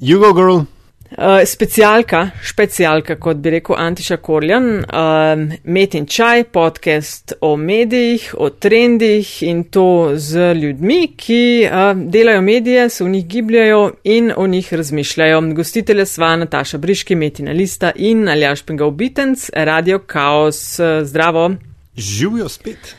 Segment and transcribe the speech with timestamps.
[0.00, 0.60] Jugo Girl.
[1.08, 8.28] Uh, specialka, specialka, kot bi rekel Antiša Korjan, uh, Met in Čaj, podcast o medijih,
[8.38, 14.30] o trendih in to z ljudmi, ki uh, delajo medije, se v njih gibljajo in
[14.36, 15.40] o njih razmišljajo.
[15.56, 20.78] Gostitelja sva Nataša Briški, Metina Lista in Aljaš Penga Obitenc, Radio Chaos.
[20.78, 21.50] Uh, zdravo.
[21.96, 22.94] Živijo spet.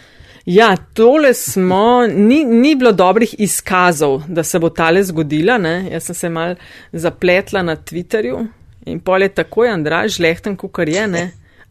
[0.49, 5.57] Ja, tole smo, ni, ni bilo dobrih izkazov, da se bo tale zgodila.
[5.57, 5.89] Ne?
[5.91, 6.55] Jaz sem se mal
[6.91, 8.47] zapletla na Twitterju
[8.85, 11.23] in pol je takoj Andraž lehten, kukar je, ne?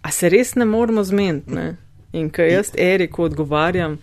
[0.03, 1.51] a se res ne moramo zmeniti.
[1.51, 1.75] Ne?
[2.13, 3.99] In kaj jaz Eriku odgovarjam,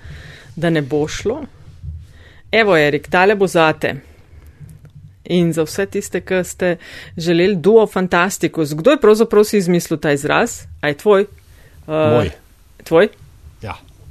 [0.55, 1.39] da ne bo šlo.
[2.51, 3.95] Evo, Erik, tale bo zate.
[5.23, 6.77] In za vse tiste, ki ste
[7.17, 10.65] želeli duo fantastikus, kdo je pravzaprav si izmislil ta izraz?
[10.81, 11.29] Aj tvoj?
[11.87, 12.35] Uh, Moj.
[12.83, 13.15] Tvoj?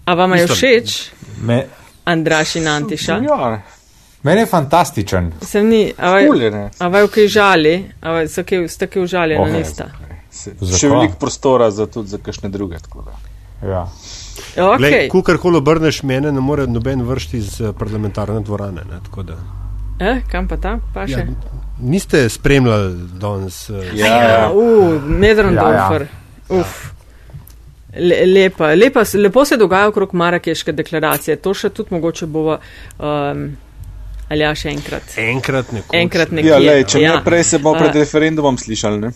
[0.07, 0.13] Ja.
[0.13, 1.11] A vam je všeč?
[1.41, 1.67] Me...
[2.05, 3.13] Andraš in Antiša.
[3.25, 3.63] Ja,
[4.23, 5.33] meni je fantastičen.
[5.41, 6.29] Sem ni, a vaj,
[6.79, 9.53] a vaj v kaj žali, a vaj so kaj, ste kaj užaljeni, okay.
[9.53, 9.89] ne, nista.
[10.79, 12.79] Še veliko prostora za tudi za kakšne druge.
[12.79, 13.17] tako da.
[13.69, 13.87] Ja.
[14.57, 14.81] Okay.
[14.81, 18.85] Lej, Kukorkoli obrneš mene, ne more noben vršti iz eh, parlamentarne dvorane.
[18.91, 19.37] Ne, tako da.
[20.01, 21.13] Eh, kam pa ta, pa še?
[21.13, 21.25] Ja,
[21.81, 23.71] niste spremljali danes.
[23.71, 24.51] eh, Ja, Ja, ja.
[24.53, 26.09] uh, Medrendorfer.
[26.51, 26.94] Ja, Uf.
[27.97, 31.37] Le, lepa, lepa, lepo se dogaja okrog Marakeške deklaracije.
[31.37, 32.59] To še tudi mogoče bova,
[32.99, 33.45] um,
[34.29, 35.03] ali ja, še enkrat.
[35.19, 35.95] Enkrat nekoč.
[35.95, 36.49] Enkrat nekje.
[36.49, 37.17] Ja, lej, če Ja.
[37.17, 39.01] ne prej se bomo pred A- referendumom slišali.
[39.01, 39.13] Ne?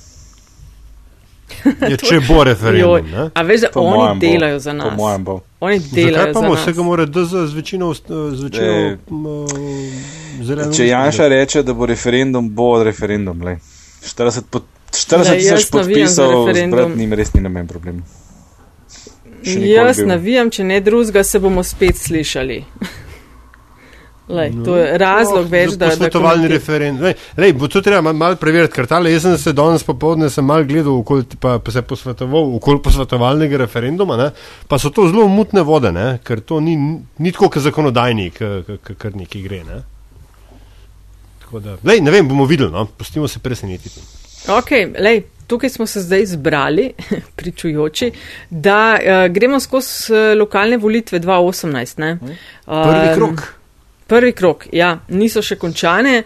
[1.83, 3.07] Ja, če bo referendum.
[3.09, 3.31] Joj?
[3.35, 4.21] A veš, da Po oni mojem bo.
[4.23, 4.97] delajo za Po nas.
[4.97, 5.35] mojem bo.
[5.61, 6.61] Oni Zakaj delajo pa za nas.
[6.61, 8.73] vsega mora DZ z večino, z večino
[9.09, 10.73] m, eh, zeleno?
[10.73, 13.43] Če Janša reče, da bo referendum, bo referendum.
[13.43, 13.57] Lej.
[14.05, 14.63] 40 pod-
[14.93, 16.79] 40 Lej, jaz tisoč podpisov, referendum.
[16.79, 18.05] zbrati njim res ni namen problem.
[19.49, 20.09] Še nikoli Jaz bil.
[20.13, 22.63] navijam, če ne drugega, se bomo spet slišali.
[24.29, 25.89] Lej, to je razlog No, več, da.
[25.89, 27.07] Posvetovalni referendum.
[27.41, 30.45] Lej, bo to treba mal, mal preveriti, ker tale jaz sem se danes popovdne sem
[30.45, 34.27] mal gledal, okoli, pa, pa se posvetoval okoli posvetovalnega referenduma, ne,
[34.69, 39.17] pa so to zelo mutne vode, ne, ker to ni, ni tako, kot zakonodajni, kar
[39.17, 39.63] neki gre.
[39.65, 39.81] Ne.
[41.47, 44.05] Tako Da, lej, ne vem, bomo videli, no, pustimo se presenetiti.
[44.53, 46.93] Ok, lej, tukaj smo se zdaj zbrali,
[47.39, 48.13] pričujoči,
[48.51, 51.99] da uh, gremo skozi uh, lokalne volitve 2018.
[51.99, 52.19] Ne?
[52.67, 53.58] Prvi Um, krok.
[54.09, 56.23] Prvi krok, ja, niso še končane,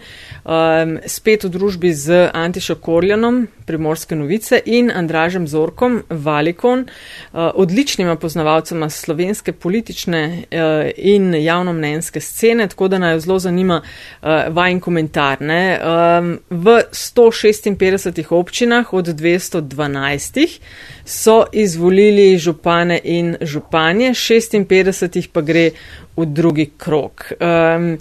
[0.47, 8.15] um, spet v družbi z Antišo Korjanom, Primorske novice in Andražem Zorkom, Valikon, uh, odličnima
[8.15, 15.43] poznavalcema slovenske politične uh, in javnomnenjske scene, tako da naj zelo zanima uh, vajen komentar.
[15.43, 15.75] Ne?
[15.83, 20.59] Um, v 156 občinah od 212
[21.03, 25.69] so izvolili župane in županje, 56 pa gre
[26.17, 27.31] v drugi krok.
[27.39, 27.97] Um,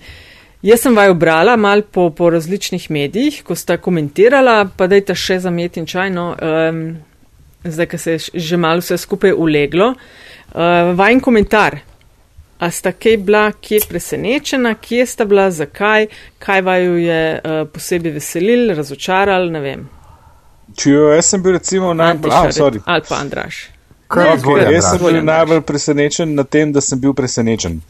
[0.62, 5.40] jaz sem vaju brala mal po, po različnih medijih, ko sta komentirala, pa dajte še
[5.44, 6.82] zamet in čajno, um,
[7.64, 9.94] zdaj, ko se je že malo vse skupaj uleglo.
[10.52, 11.80] Uh, vajen komentar.
[12.62, 16.06] A sta kaj bila, kje presenečena, kje sta bila, zakaj,
[16.38, 19.88] kaj vaju je uh, posebej veselil, razočaral, ne vem.
[20.78, 22.80] Če jo jaz sem bil recimo najbolj, ah, sorry.
[22.86, 23.64] ali pa Andraš.
[24.12, 27.80] Kaj Ne, je zvolja, Jaz sem bil najbolj presenečen na tem, da sem bil presenečen.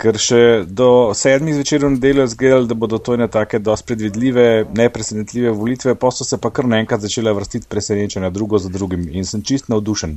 [0.00, 3.90] Ker še do sedmih zvečer v nedeljo je izgledalo, da bodo to ene take dosti
[3.90, 9.04] predvidljive, nepresenetljive volitve, pa so se pa kar naenkrat začele vrstiti presenečenja, drugo za drugim
[9.12, 10.16] in sem čist navdušen.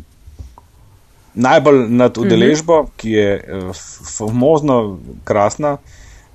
[1.34, 3.84] Najbolj nad udeležbo, ki je eh,
[4.18, 5.78] famozno krasna.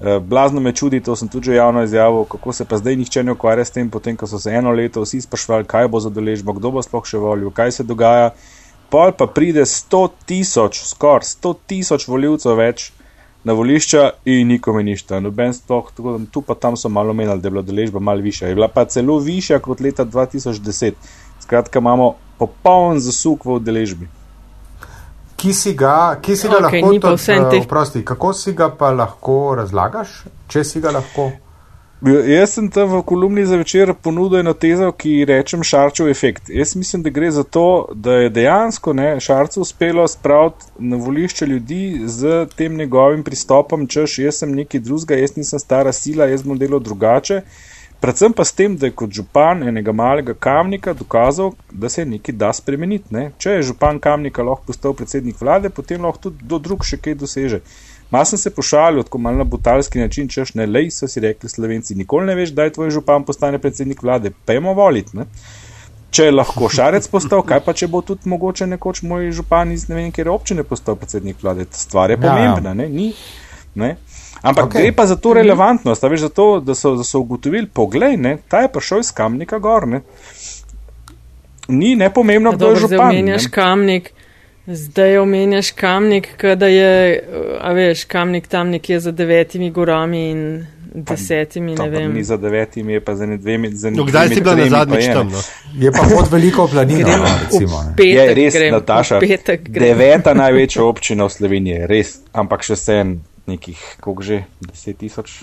[0.00, 3.22] Eh, Blazno me čudi, to sem tudi že javno izjavil, kako se pa zdaj nihče
[3.22, 6.12] ne ukvarja s tem, potem ko so se eno leto vsi sprašvali, kaj bo za
[6.12, 8.34] udeležbo, kdo bo sploh še volil, kaj se dogaja.
[8.90, 12.90] Pol pa pride 100 tisoč, skoraj 100 tisoč voljivcev več
[13.48, 15.20] na volišča in nikome ništa.
[15.24, 18.20] Noben sploh, tako da tu pa tam so malo menili, da je bila udeležba malo
[18.20, 18.48] višja.
[18.48, 20.92] Je bila pa celo višja kot leta 2010.
[21.40, 24.08] Skratka, imamo popoln zasuk v udeležbi.
[25.40, 28.68] Ki si ga, ki si ga Okej, lahko, tudi, vseeno eh, oprosti, kako si ga
[28.68, 31.30] pa lahko razlagaš, če si ga lahko?
[32.06, 36.46] Ja, Jaz sem tam v kolumni za večer ponudil eno tezo, ki rečem Šarčev efekt.
[36.46, 41.46] Jaz mislim, da gre za to, da je dejansko ne, Šarcu uspelo spraviti na volišče
[41.46, 46.46] ljudi z tem njegovim pristopom, češ jaz sem neki drugega, jaz nisem stara sila, jaz
[46.46, 47.40] bom delal drugače.
[48.00, 52.34] Predvsem pa s tem, da je kot župan enega malega kamnika dokazal, da se nekaj
[52.34, 53.10] da spremeniti.
[53.10, 53.30] Ne.
[53.42, 57.18] Če je župan kamnika lahko postal predsednik vlade, potem lahko tudi do drug še kaj
[57.18, 57.58] doseže.
[58.10, 61.48] Mal sem se pošalil, tako malo na butalski način, češ ne lej, so si rekli
[61.48, 65.16] slovenci, nikoli ne veš, da je tvoj župan postane predsednik vlade, pejmo voliti.
[65.16, 65.26] Ne?
[66.10, 69.88] Če je lahko šarec postal, kaj pa če bo tudi mogoče nekoč moj župan iz
[69.88, 72.30] ne vem, kjer občine postal predsednik vlade, stvar je Ja, ja.
[72.30, 72.88] pomembna, ne?
[72.88, 73.10] Ni,
[73.74, 73.96] ne?
[74.40, 74.70] Ampak Ok.
[74.70, 74.82] okay.
[74.82, 78.16] gre pa za to relevantnost, a veš, za to, da so, da so ugotovili, poglej,
[78.16, 79.84] ne, ta je prišel iz kamnika gor.
[79.88, 80.00] Ne.
[81.68, 83.08] Ni nepomembno, A kdo je župan.
[83.10, 83.50] omenjaš ne.
[83.50, 84.12] kamnik,
[84.68, 87.24] zdaj omenjaš kamnik, kada je,
[87.60, 92.12] a veš, kamnik tam nekje za devetimi gorami in desetimi, ne Dobro, vem.
[92.14, 93.70] Ni za devetimi, je pa za ne dvemi.
[93.70, 95.28] Za No, kdaj si bila na zadnjič tam?
[95.28, 95.38] No?
[95.78, 97.82] Je pa pod veliko planino, Gremo no, recimo.
[97.82, 97.94] ne.
[97.96, 99.88] Petek Je res, grem, Nataša, petek grem.
[99.88, 105.42] deveta največja občina v Sloveniji, res, ampak še sen nekih, koliko že, deset tisoč.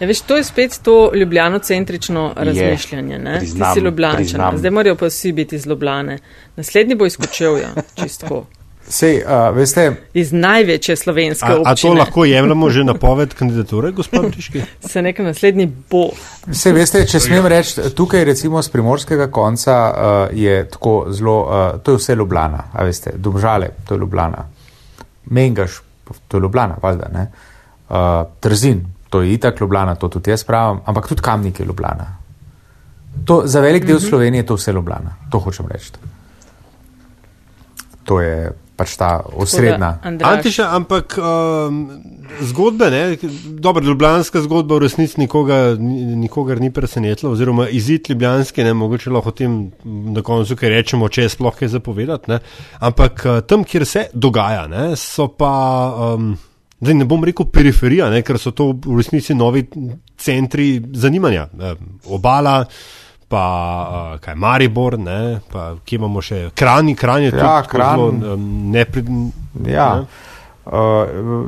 [0.00, 3.18] Ja, veš, to je spet to ljubljano-centrično razmišljanje.
[3.18, 3.38] Ne?
[3.38, 4.58] priznam, Ti si ljubljančan, priznam.
[4.58, 6.18] zdaj morajo pa vsi biti iz Ljubljane.
[6.56, 8.44] Naslednji bo izkočil, ja, čistko.
[8.90, 11.94] Sej, uh, veste, Iz največje slovenske A, a to občine.
[11.94, 14.62] lahko jemljemo že napoved kandidature, gospod Briški?
[14.80, 16.06] Se nekaj naslednji bo.
[16.46, 21.80] Vse veste, če smem reči, tukaj recimo z primorskega konca uh, je tako zelo, uh,
[21.82, 24.46] to je vse Ljubljana, a veste, Domžale, to je Ljubljana,
[25.26, 25.82] Mengaš,
[26.28, 27.26] to je Ljubljana, valjda, ne,
[27.88, 27.96] uh,
[28.40, 32.06] Trzin, to je itak Ljubljana, to tudi jaz pravim, ampak tudi Kamnik je Ljubljana.
[33.24, 35.92] To, za velik del Slovenije je to vse Ljubljana, to hočem reči.
[38.04, 39.98] To je pač ta osrednja.
[40.06, 41.80] Antiša, ampak um,
[42.46, 43.02] zgodbe, ne,
[43.58, 49.10] dobro, ljubljanska zgodba v resnici nikoga, ni- nikogar ni presenetila, oziroma izid ljubljanski, ne, mogoče
[49.10, 49.56] lahko o tem
[50.14, 52.38] na koncu kaj rečemo, če je sploh kaj zapovedati, ne,
[52.78, 55.54] ampak uh, tam, kjer se dogaja, ne, so pa,
[56.14, 56.36] um,
[56.80, 59.66] zdaj ne bom rekel periferija, ne, ker so to v resnici novi
[60.16, 61.74] centri zanimanja, eh,
[62.06, 62.64] obala.
[63.28, 63.40] Pa
[64.14, 67.98] uh, kaj Maribor, ne, pa kje imamo še Kranj, Kranj je Ja, tudi tako Kranj.
[67.98, 69.08] zelo, um, nepred,
[69.66, 69.88] Ja.
[69.96, 70.06] ne.
[70.64, 70.72] Uh,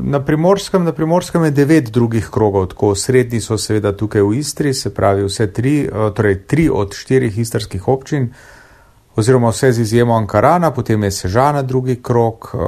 [0.02, 4.74] na, primorskem, na primorskem je devet drugih krogov, tako srednji so seveda tukaj v Istri,
[4.74, 8.28] se pravi vse tri, uh, torej tri od štirih istrskih občin,
[9.20, 12.62] oziroma vse z izjemo Ankarana, potem je Sežana drugi krog uh,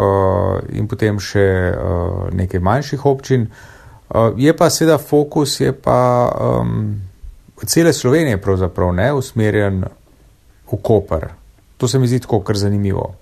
[0.72, 3.46] in potem še uh, nekaj manjših občin.
[3.49, 7.00] Uh, je pa seveda fokus, je pa um,
[7.66, 9.84] cele Slovenije pravzaprav ne usmerjen
[10.72, 11.28] v Koper.
[11.76, 13.14] To se mi zdi tako kar zanimivo.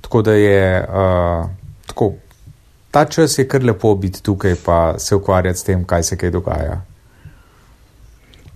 [0.00, 1.50] Tako da je uh,
[1.86, 2.12] tako,
[2.90, 6.30] ta čas je kar lepo biti tukaj, pa se ukvarjati s tem, kaj se kaj
[6.30, 6.80] dogaja.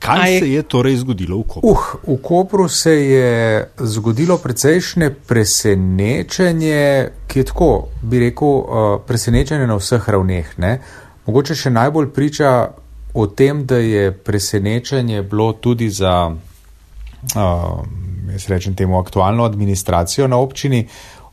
[0.05, 1.71] Kaj A je- se je torej zgodilo v Kopru?
[1.71, 3.31] Uh, v Kopru se je
[3.79, 6.83] zgodilo precejšnje presenečenje,
[7.27, 7.71] ki je tako,
[8.03, 8.65] bi rekel, uh,
[9.01, 10.59] presenečenje na vseh ravneh.
[10.59, 10.81] Ne?
[11.25, 12.69] Mogoče še najbolj priča
[13.15, 17.81] o tem, da je presenečenje bilo tudi za, uh,
[18.29, 20.85] jaz rečem temu, aktualno administracijo na občini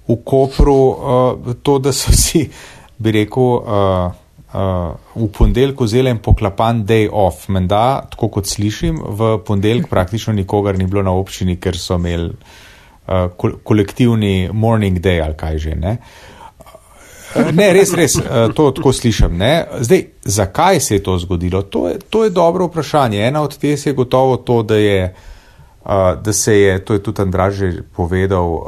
[0.08, 0.96] v Kopru, uh,
[1.56, 2.48] to, da so si,
[2.98, 4.12] bi rekel, uh,
[4.54, 7.48] uh, v ponedeljek vzeli en poklapan day off.
[7.50, 12.32] Menda, tako kot slišim, v ponedeljek praktično nikogar ni bilo na občini, ker so imeli
[12.32, 15.76] uh, kol kolektivni morning day ali kaj že.
[15.76, 15.98] Ne?
[17.32, 19.38] Ne, res, res, eh, to tako slišim.
[19.40, 19.66] Ne?
[19.80, 21.62] Zdaj, zakaj se je to zgodilo?
[21.62, 23.22] To je, to je dobro vprašanje.
[23.28, 25.14] Ena od teh je gotovo to, da, je,
[25.86, 25.92] uh,
[26.24, 28.64] da se je, to je tudi Andraž že povedal, uh,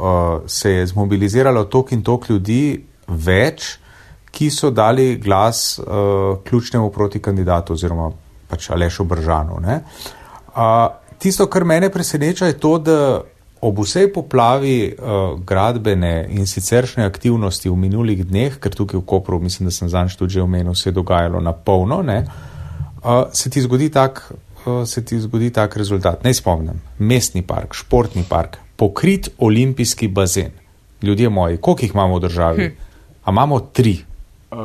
[0.46, 3.78] se je zmobiliziralo tok in tok ljudi več,
[4.34, 5.86] ki so dali glas uh,
[6.44, 8.10] ključnemu proti kandidatu oziroma
[8.50, 9.60] pač Alešu Bržanu.
[9.62, 9.80] ne.
[10.56, 10.88] Uh,
[11.18, 12.98] tisto, kar mene preseneča, je to, da
[13.64, 19.38] ob vsej poplavi uh, gradbene in siceršnje aktivnosti v minulih dneh, ker tukaj v Kopru,
[19.40, 23.50] mislim, da sem zanj tudi že omenil, se je dogajalo na polno, ne, uh, se
[23.50, 24.26] ti zgodi tak.
[24.66, 26.24] uh, Se ti zgodi tak rezultat.
[26.24, 30.50] Naj spomnim, mestni park, športni park, pokrit olimpijski bazen.
[31.02, 32.66] Ljudje moji, koliko jih imamo v državi?
[32.66, 32.74] Hm.
[33.24, 34.04] A imamo tri.
[34.54, 34.60] Uh,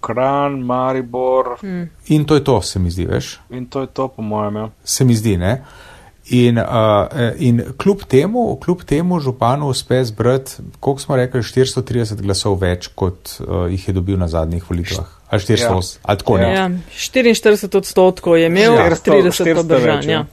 [0.00, 1.82] Kran, Maribor Hm.
[2.06, 3.40] In to je to, se mi zdi, veš.
[3.50, 4.56] in to je to, po mojem.
[4.56, 4.68] Ja.
[4.84, 5.36] se mi zdi.
[5.36, 5.64] Ne?
[6.26, 6.64] In, uh,
[7.38, 13.34] in kljub temu, kljub temu županu uspe zbrati, koliko smo rekli, 430 glasov več, kot
[13.40, 15.04] uh, jih je dobil na zadnjih volitvah.
[15.28, 15.68] Ali 400, Ja.
[15.68, 15.80] ja.
[16.02, 16.52] ali tako ne.
[16.54, 18.88] Ja, 44 odstotkov je imel, Ja.
[18.90, 19.96] 30 pa 400 držan.
[19.96, 20.24] več, ja.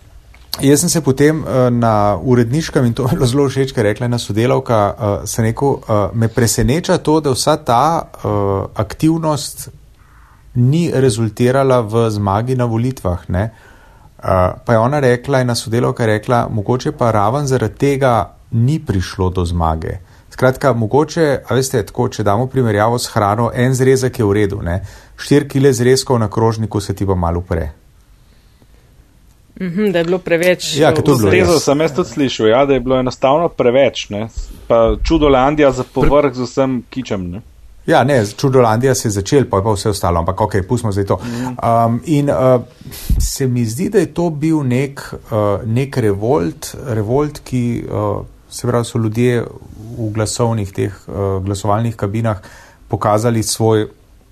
[0.59, 0.69] Ja.
[0.69, 3.93] Jaz sem se potem uh, na uredniškem in to je bilo zelo všeč, ker je
[3.93, 8.09] rekla ena sodelavka, uh, sem rekel, uh, me preseneča to, da vsa ta
[8.75, 9.69] aktivnost
[10.55, 13.29] ni rezultirala v zmagi na volitvah.
[13.29, 13.49] Ne?
[14.21, 19.29] Pa je ona rekla, ena sodelavka je rekla, mogoče pa raven zaradi tega ni prišlo
[19.29, 19.97] do zmage.
[20.29, 24.61] Skratka, mogoče, a veste, tako, če damo primerjavo s hrano, en zrezek je v redu,
[24.61, 24.81] ne?
[25.17, 27.80] štiri kile zrezkov na krožniku se ti pa malo upre.
[29.59, 30.77] Mhm, da je bilo preveč.
[30.77, 34.09] Ja, to je bilo sem jaz tudi slišal, ja, da je bilo enostavno preveč.
[34.09, 34.27] Ne?
[34.67, 37.29] Pa čudolandija za povrh z vsem kičem.
[37.31, 37.41] Ne?
[37.85, 41.05] Ja, ne, Čudolandija se je začel, pa je pa vse ostalo, ampak ok, pustimo zdaj
[41.05, 41.17] to.
[41.17, 42.61] Um, in uh,
[43.19, 48.67] se mi zdi, da je to bil nek, uh, nek revolt, revolt, ki uh, se
[48.67, 49.41] pravi, so ljudje
[49.97, 52.37] v glasovnih, teh uh, glasovalnih kabinah
[52.87, 53.87] pokazali svoj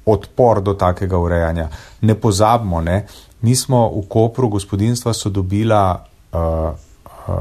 [0.06, 1.70] odpor do takega urejanja.
[2.02, 3.06] Ne pozabimo, ne,
[3.42, 7.36] mi smo v Kopru gospodinstva so dobila uh, uh,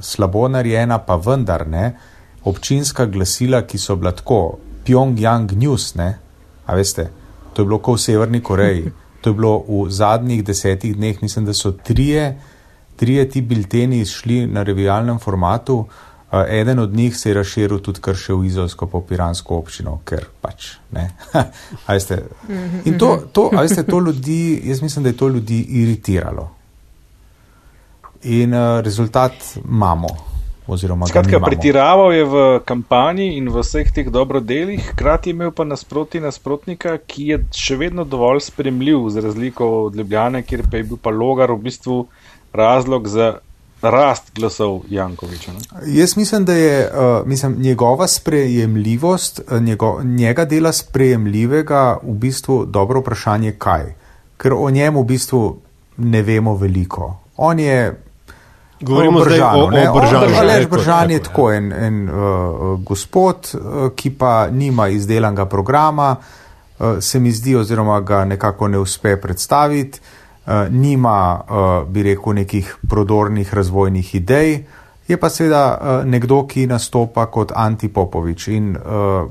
[0.00, 1.92] slabo narejena, pa vendar ne,
[2.44, 6.10] občinska glasila, ki so bila tako, Pyongyang News, ne,
[6.66, 7.08] a veste,
[7.52, 11.44] to je bilo kot v Severni Koreji, to je bilo v zadnjih desetih dneh, mislim,
[11.44, 12.36] da so trije,
[12.96, 15.84] trije ti bilteni šli na revijalnem formatu.
[15.84, 20.00] Uh, eden od njih se je razširil tudi kar še v Izolsko po Piransko občino,
[20.04, 21.10] ker pač ne.
[22.88, 26.50] in to, to, veste, to ljudi, jaz mislim, da je to ljudi iritiralo.
[28.22, 29.32] In uh, rezultat
[29.64, 30.08] imamo.
[31.06, 36.96] Skratka, pretiraval je v kampanji in v vseh teh dobrodelih, hkrati imel pa nasproti nasprotnika,
[37.06, 41.14] ki je še vedno dovolj spremljiv, za razliko od Ljubljane, kjer pa je bil pa
[41.14, 42.00] logar v bistvu
[42.50, 43.36] razlog za
[43.90, 45.52] rast glasov Jankoviča.
[45.52, 45.58] Ne?
[45.86, 52.64] Jaz mislim, da je uh, mislim, njegova sprejemljivost, uh, njego, njega dela sprejemljivega v bistvu
[52.64, 53.94] dobro vprašanje, kaj.
[54.36, 55.56] Ker o njem v bistvu
[55.96, 57.16] ne vemo veliko.
[57.36, 58.02] On je.
[58.80, 60.36] Govorimo zdaj o, o Bržanu.
[60.38, 66.16] Alež Bržan je tako en, en uh, gospod, uh, ki pa nima izdelanega programa,
[66.78, 70.00] uh, se mi zdi, oziroma ga nekako ne uspe predstaviti.
[70.00, 70.25] Eh,
[70.70, 74.64] nima, uh, bi rekel, nekih prodornih razvojnih idej,
[75.08, 78.48] je pa seveda uh, nekdo, ki nastopa kot antipopovič.
[78.48, 78.76] In,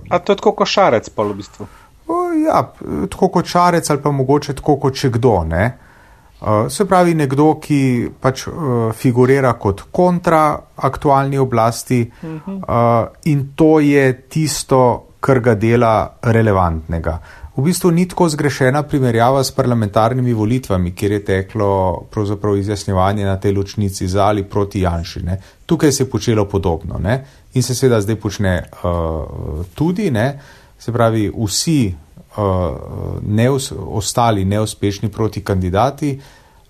[0.09, 1.67] A to je tako košarec, pa v bistvu?
[2.45, 2.61] Ja,
[3.09, 5.43] tako košarec ali pa mogoče tako kot če kdo.
[5.49, 5.65] Ne?
[6.69, 8.43] Se pravi, nekdo, ki pač
[8.93, 12.59] figurira kot kontra aktualni oblasti uh -huh.
[12.59, 17.19] uh, in to je tisto, kar ga dela relevantnega.
[17.55, 22.05] V bistvu ni tako zgrešena primerjava s parlamentarnimi volitvami, kjer je teklo
[22.59, 25.21] izjasnjevanje na tej ločnici za ali proti Janši.
[25.23, 25.39] Ne.
[25.65, 27.25] Tukaj se je počelo podobno ne.
[27.53, 30.39] in se seveda zdaj počne uh, tudi, ne.
[30.79, 31.95] se pravi, vsi
[32.37, 32.43] uh,
[33.23, 36.19] neus ostali neuspešni proti kandidati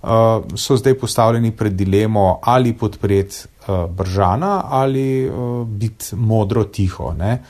[0.02, 0.10] uh,
[0.56, 7.14] so zdaj postavljeni pred dilemo ali podpreti uh, Bržana ali uh, biti modro tiho.
[7.14, 7.44] Ne.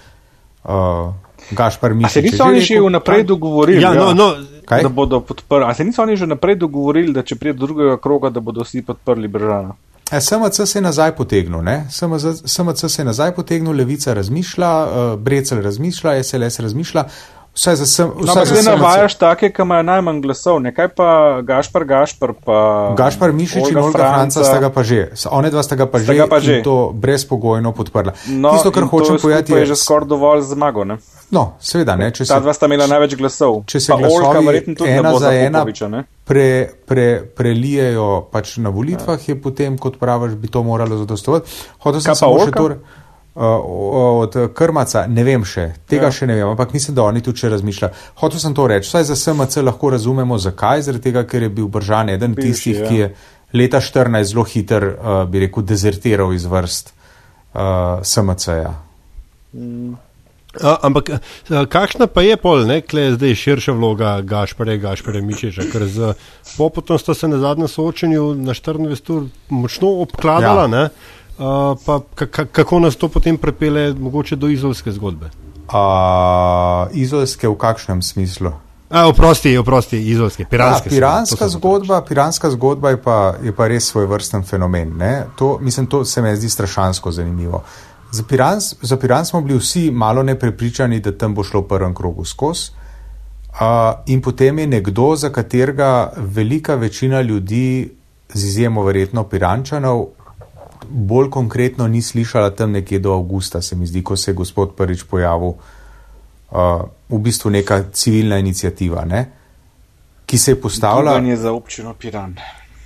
[0.64, 2.12] Uh, Gašpar Mišič.
[2.12, 4.36] Se niso oni že vnaprej dogovorili, ja, no, no,
[4.66, 5.66] da bodo podprli?
[5.66, 8.66] A se niso oni že vnaprej dogovorili, da če pride do drugega kroga, da bodo
[8.66, 9.76] vsi podprli Bržana?
[10.12, 11.62] E, SMC se je nazaj potegnil,
[12.46, 17.06] SMC se je nazaj potegnil, Levica razmišlja, uh, Brecel razmišlja, SLS razmišlja.
[17.56, 18.10] Vse za sem.
[18.20, 21.08] Vse no, zdaj navajaš take, ki imajo najmanj glasov, nekaj pa
[21.42, 22.58] Gašpar, Gašpar pa.
[22.98, 25.08] Gašpar Mišič in Olga Franca sta ga pa že.
[25.32, 26.60] One dva sta ga pa že, pa že.
[26.68, 28.12] to brezpogojno podprla.
[28.28, 30.84] No, Tisto, kar hočem povedati, je, je že skoraj dovolj zmago.
[30.84, 31.00] Ne?
[31.32, 32.12] No, seveda ne.
[32.12, 33.64] Ta dva sta imela največ glasov.
[33.72, 35.64] Če se glasovi ena za ena
[36.28, 39.32] pre, pre, prelijejo pač na volitvah, ja.
[39.32, 41.48] je potem, kot praviš, bi to moralo zadostovati.
[41.88, 42.68] Hotel sem samo še to.
[43.36, 46.16] Uh, od krmaca, ne vem še, tega ja.
[46.16, 47.98] še ne vem, ampak mislim, da oni tudi če razmišljajo.
[48.22, 51.68] Hotel sem to reči, vsaj za SMC lahko razumemo, zakaj, zaradi tega, ker je bil
[51.68, 52.88] Bržan eden Bivši, tistih, ja.
[52.88, 53.10] ki je
[53.60, 58.72] leta 14 zelo hiter, uh, bi rekel, dezertiral iz vrst uh, SMC-ja.
[59.52, 59.98] Mm.
[60.64, 61.10] Ampak
[61.68, 66.14] kakšna pa je pol, ne, kle je zdaj širša vloga Gašpare, Gašpare Mišiča, ker z
[66.56, 70.72] Popotom sta se na zadnjem soočenju na 24 ur močno obkladala, ja.
[70.72, 70.84] ne?
[71.38, 72.00] Pa
[72.52, 75.30] kako nas to potem prepele mogoče do izolske zgodbe?
[75.66, 78.52] Uh, izolske v kakšnem smislu?
[78.90, 80.90] A, oprosti, oprosti, izolske, piranske.
[80.90, 84.94] Ja, piranska, zgodba, piranska zgodba je pa, je pa res svoj vrsten fenomen.
[85.36, 87.64] To, mislim, to se mi zdi strašansko zanimivo.
[88.12, 91.96] Za Piran, za Piran smo bili vsi malo neprepričani, da tam bo šlo v prvem
[91.96, 92.72] krogu skozi.
[93.56, 93.60] Uh,
[94.06, 97.92] in potem je nekdo, za katerega velika večina ljudi,
[98.34, 100.06] z izjemo verjetno Pirančanov,
[100.90, 104.76] bolj konkretno ni slišala tam nekje do avgusta, se mi zdi, ko se je gospod
[104.76, 105.56] prvič pojavil,
[106.52, 109.26] uh, v bistvu neka civilna inicijativa, ne?
[110.26, 111.12] ki se je postavila.
[111.12, 112.36] Gibanje za občino Piran.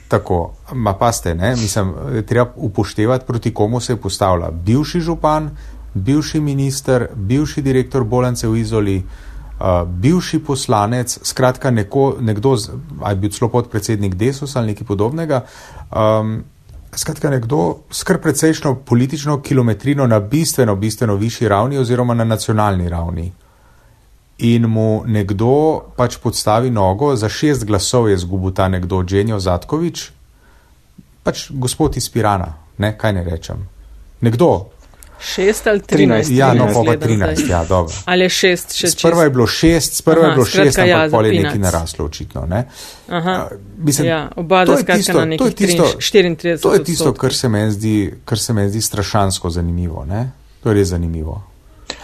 [0.07, 1.93] Tako, ma pa ste, ne, mislim,
[2.27, 4.51] treba upoštevati, proti komu se je postavila.
[4.51, 5.49] Bivši župan,
[5.93, 12.57] bivši minister, bivši direktor bolnice v Izoli, uh, bivši poslanec, skratka neko, nekdo,
[13.03, 15.43] aj bil celo podpredsednik Desus ali nekaj podobnega.
[15.91, 16.43] Um,
[16.95, 23.31] Skratka, nekdo skrb precejšno politično kilometrino na bistveno, bistveno višji ravni oziroma na nacionalni ravni.
[24.39, 30.11] In mu nekdo pač podstavi nogo, za šest glasov je zgubil ta nekdo, Dženjo Zatkovič,
[31.23, 33.67] pač gospod iz Pirana, ne, kaj ne rečem.
[34.21, 34.69] Nekdo,
[35.19, 36.31] Šest ali trinajst?
[36.31, 37.93] Ja, no, pa trinajst, ja, dobro.
[38.05, 38.95] Ali je šest, še čez?
[38.95, 42.45] Sprva je bilo šest, sprva je bilo šest, ampak ja, pol je nekaj naraslo očitno,
[42.47, 42.63] ne?
[43.07, 46.57] Aha, uh, mislim, ja, oba dva skratka na nekih 34.
[46.63, 47.95] To je tisto, kar se meni zdi,
[48.25, 50.29] kar se meni zdi strašansko zanimivo, ne?
[50.63, 51.41] To je res zanimivo.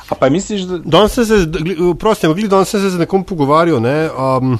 [0.10, 0.78] A pa misliš, da.
[0.78, 1.36] Danes sem se,
[2.00, 4.58] prosim, gledaj, danes se z nekom pogovarjal, ne, um,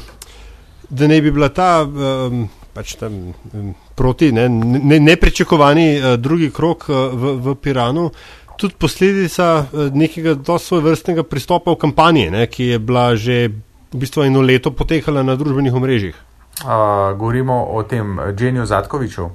[0.90, 3.14] da ne bi bila ta, um, pač tam
[3.54, 8.10] um, proti, ne, ne, nepričakovani uh, drugi krok uh, v, v Piranu,
[8.58, 13.48] tudi posledica uh, nekega dosti svoj vrstnega pristopa v kampanji, ne, ki je bila že
[13.94, 16.16] v bistvu eno leto potekala na družbenih omrežjih.
[16.64, 19.30] Uh, govorimo o tem Dženju Zatkoviču.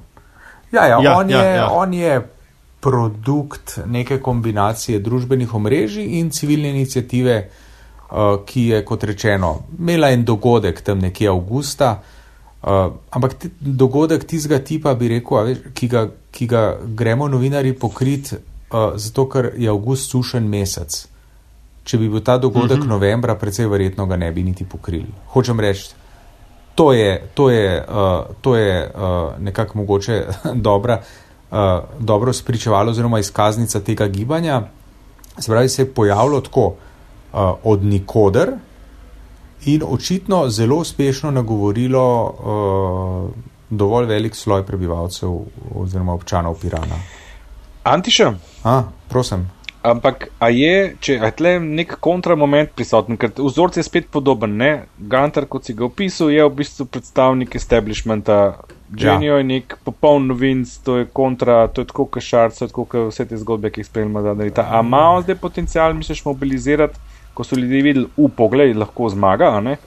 [0.71, 1.67] Ja, ja, Ja, on, ja, je, ja.
[1.71, 2.21] on je
[2.81, 7.49] produkt neke kombinacije družbenih omrežij in civilne inicijative,
[8.11, 12.01] uh, ki je, kot rečeno, imela en dogodek tam nekje avgusta.
[12.61, 16.63] Uh, ampak dogodek tistega tipa, bi rekel, veš, ki, ga, ki ga
[16.97, 18.33] gremo novinari pokrit,
[18.73, 21.07] uh, zato ker je avgust sušen mesec.
[21.83, 22.89] Če bi bil ta dogodek uh -huh.
[22.89, 25.07] novembra, precej verjetno ga ne bi niti pokrili.
[25.27, 25.89] Hočem reči,
[26.75, 30.25] to je, to je, uh, to je uh, nekako mogoče
[30.67, 31.01] dobra,
[31.51, 31.57] uh,
[31.99, 34.61] dobro spričevalo oziroma izkaznica tega gibanja.
[35.39, 36.73] Se pravi, se je pojavilo tako uh,
[37.63, 38.51] od nikoder
[39.65, 43.31] in očitno zelo uspešno nagovorilo uh,
[43.69, 45.29] dovolj velik sloj prebivalcev
[45.75, 46.95] oziroma občanov Pirana.
[47.83, 48.33] Antiša,
[48.63, 49.49] A, prosim.
[49.81, 54.85] ampak a je, če je tle nek kontramoment prisoten, ker vzorc je spet podoben, ne?
[54.97, 58.37] Gantar, kot si ga opisal, je v bistvu predstavnik establishmenta.
[58.91, 59.39] Genijo ja.
[59.39, 62.85] je nek popoln novinc, to je kontra, to je tako kot šarc, to je tako
[62.91, 64.67] kot vse te zgodbe, ki jih spremljamo zadnja leta.
[64.67, 66.99] A ima on zdaj potencial, misliš, mobilizirati,
[67.33, 69.77] ko so ljudje videli, u pogled, lahko zmaga, a ne?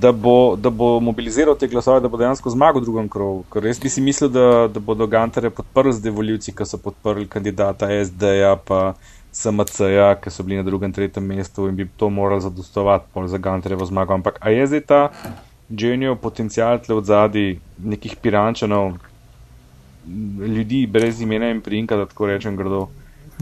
[0.00, 3.42] Da bo, da bo mobiliziral te glasove, da bo dejansko zmagal v drugem krogu.
[3.52, 7.26] Ker jaz bi si mislil, da, da bodo Gantarje podprli zdaj voljivci, ki so podprli
[7.28, 8.94] kandidata SD-ja, pa
[9.32, 13.86] SMC-ja, ki so bili na drugem, tretjem mestu in bi to morali zadostovati za Gantarjevo
[13.86, 14.14] zmago.
[14.14, 15.02] Ampak a je zdaj ta
[15.68, 18.96] Genijo potencial tle od zadaj nekih pirančanov,
[20.56, 22.88] ljudi brez imena in prinka, da tako rečem grdo?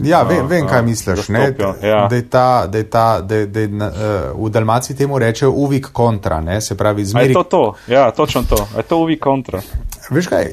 [0.03, 1.29] Ja, vem, A, vem a, kaj misliš.
[1.29, 1.39] Ne?
[1.39, 2.07] zastopijo, ja.
[2.07, 5.51] Da je ta, da je ta, da je, da je, eh, v Dalmaciji temu rečejo
[5.51, 6.61] uvik kontra, ne?
[6.61, 7.33] se pravi A je zmeri.
[7.33, 7.73] to to?
[7.87, 8.67] Ja, točno to.
[8.75, 9.61] A je to uvi kontra?
[10.09, 10.49] Veš kaj,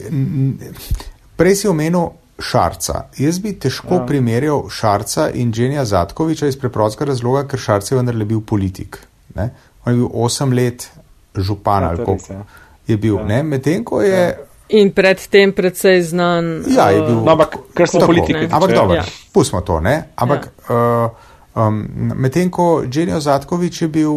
[1.37, 3.09] prej si omenil Šarca.
[3.19, 4.07] Jaz bi težko ja.
[4.07, 9.01] primerjal Šarca in Dženja Zatkoviča iz preprostega razloga, ker Šarc je vendarle bil politik.
[9.35, 9.51] Ne?
[9.85, 10.91] On je bil osem let
[11.35, 12.45] župan Ja, ali koliko ja.
[12.87, 13.19] je bil.
[13.29, 13.43] Ja.
[13.43, 14.48] Medtem ko je.
[14.69, 16.65] In predtem precej znan.
[16.69, 17.25] Ja, je eh, bil.
[17.25, 18.55] No, ampak kar se Tako, politike tiče.
[18.55, 19.05] Ampak dobro, Ja.
[19.33, 19.81] pustimo to.
[19.81, 20.13] Ne?
[20.17, 21.11] Ampak ja.
[21.57, 24.13] uh, um, medtem ko Dženjo Zatkovič je bil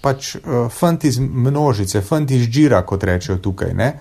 [0.00, 3.74] pač uh, fant iz množice, fant iz žira, kot rečejo tukaj.
[3.74, 3.92] Ne?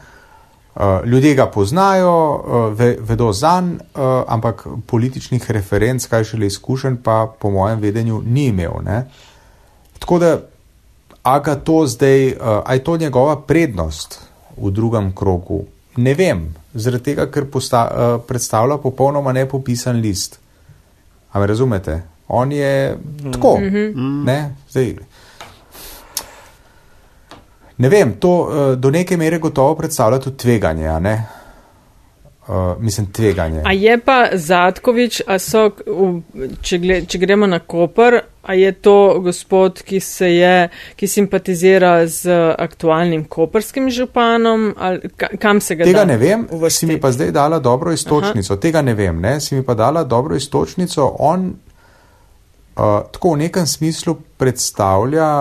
[0.75, 7.01] Uh, ljudje ga poznajo, uh, ve, vedo zanj, uh, ampak političnih referenc, kaj šele izkušenj,
[7.03, 8.79] pa po mojem vedenju ni imel.
[8.83, 9.05] Ne?
[9.99, 10.37] Tako da,
[11.23, 14.21] a ga to zdaj, uh, a je to njegova prednost
[14.57, 15.65] v drugem krogu?
[15.97, 20.39] Ne vem, zaradi tega, ker posta, uh, predstavlja popolnoma nepopisan list.
[21.31, 22.01] A me razumete?
[22.27, 22.97] On je
[23.31, 23.59] tako,
[24.25, 24.95] ne, zdaj.
[27.77, 31.15] Ne vem, to uh, do neke mere gotovo predstavlja tudi tveganje, ne?
[32.47, 33.61] Uh, mislim, tveganje.
[33.65, 35.71] A je pa Zatkovič, a so,
[36.61, 42.07] če, gle, če gremo na Koper, a je to gospod, ki se je, ki simpatizira
[42.07, 42.29] z
[42.61, 46.91] aktualnim koperskim županom, ali ka, kam se ga Tega da ne vem, si uvrstiti?
[46.93, 48.53] mi pa zdaj dala dobro istočnico.
[48.53, 48.61] Aha.
[48.61, 49.39] Tega ne vem, ne?
[49.41, 51.15] si mi pa dala dobro istočnico.
[51.19, 55.31] On uh, tako v nekem smislu predstavlja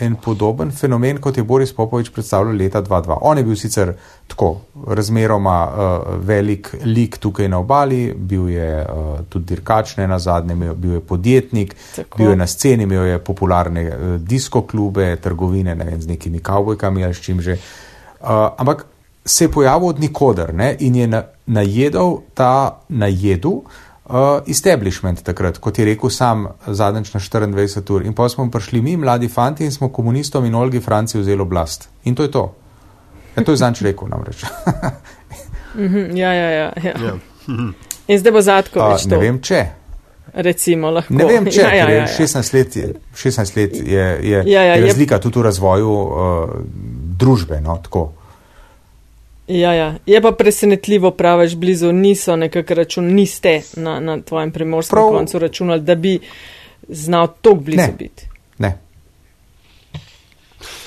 [0.00, 3.18] en podoben fenomen, kot je Boris Popovič predstavljal leta 2002.
[3.20, 3.92] On je bil sicer
[4.26, 10.54] tako razmeroma uh, velik lik tukaj na obali, bil je uh, tudi dirkačne na zadnje,
[10.74, 12.18] bil je podjetnik, Tako.
[12.18, 17.04] bil je na sceni, imel je popularne uh, diskoklube, trgovine, ne vem, z nekimi kavbojkami
[17.04, 17.58] ali s čim že.
[18.20, 18.86] Uh, ampak
[19.24, 23.72] se je pojavil od nikoder ne, in je na, najedel ta najedu uh,
[24.46, 28.02] establishment takrat, kot je rekel sam zadnjič na 24 ur.
[28.02, 31.88] In pa smo prišli mi, mladi fanti, in smo komunistom in Olgi Franciji vzeli oblast.
[32.04, 32.54] In to je to.
[33.36, 34.44] Ja, to je zanč rekel namreč.
[35.74, 36.92] Mhm, ja, ja, ja, ja.
[37.00, 37.14] Ja.
[38.06, 39.58] In zdaj bo Uh, Zatkovič ne to, vem, če.
[40.34, 41.14] recimo, lahko.
[41.14, 42.06] Ne vem, če ja, ja, je ja, ja.
[42.06, 43.82] 16 let, je, 16 let je,
[44.22, 46.52] je, Ja, ja, je je- razlika tudi v razvoju uh,
[47.18, 47.58] družbe.
[47.60, 48.12] No, tako.
[49.48, 49.94] Ja, ja.
[50.06, 55.38] Je pa presenetljivo, praviš, blizu niso nekako račun, niste na, na tvojem primorskem Prav- koncu
[55.38, 56.18] računali, da bi
[56.88, 57.94] znal tako blizu Ne.
[57.98, 58.26] biti.
[58.58, 58.78] Ne.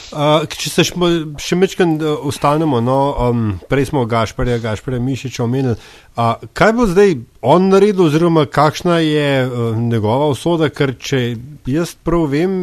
[0.08, 1.86] Uh, če se šmo, še mečkaj
[2.24, 2.96] ustanemo, no,
[3.28, 5.76] um, prej smo Gašparja, Gašparja Mišiča omenili.
[6.16, 11.36] Uh, kaj bo zdaj on naredil, oziroma kakšna je uh, njegova usoda, ker če
[11.68, 12.56] jaz prav vem,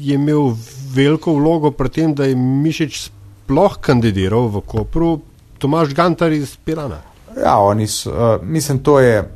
[0.00, 0.54] je imel
[0.96, 5.18] veliko vlogo pri tem, da je Mišič sploh kandidiral v Kopru,
[5.58, 6.98] Tomaš Gantar iz Pirana.
[7.44, 9.30] Ja, oni so, uh, mislim, to je.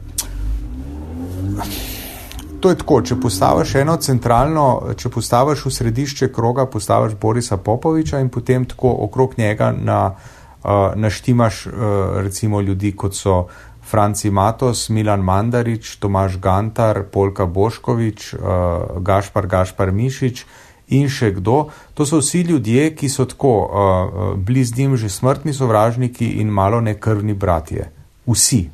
[2.60, 8.20] to je tako, če postaviš eno centralno, če postaviš v središče kroga, postaviš Borisa Popoviča
[8.20, 11.72] in potem tako okrog njega na, uh, naštimaš uh,
[12.20, 13.46] recimo ljudi, kot so
[13.90, 20.44] Franci Matos, Milan Mandarič, Tomaš Gantar, Polka Boškovič, uh, Gašpar Gašpar Mišič
[20.90, 21.70] in še kdo.
[21.94, 26.48] To so vsi ljudje, ki so tako uh, bili z njim že smrtni sovražniki in
[26.48, 27.90] malo ne krvni bratje.
[28.26, 28.68] Vsi.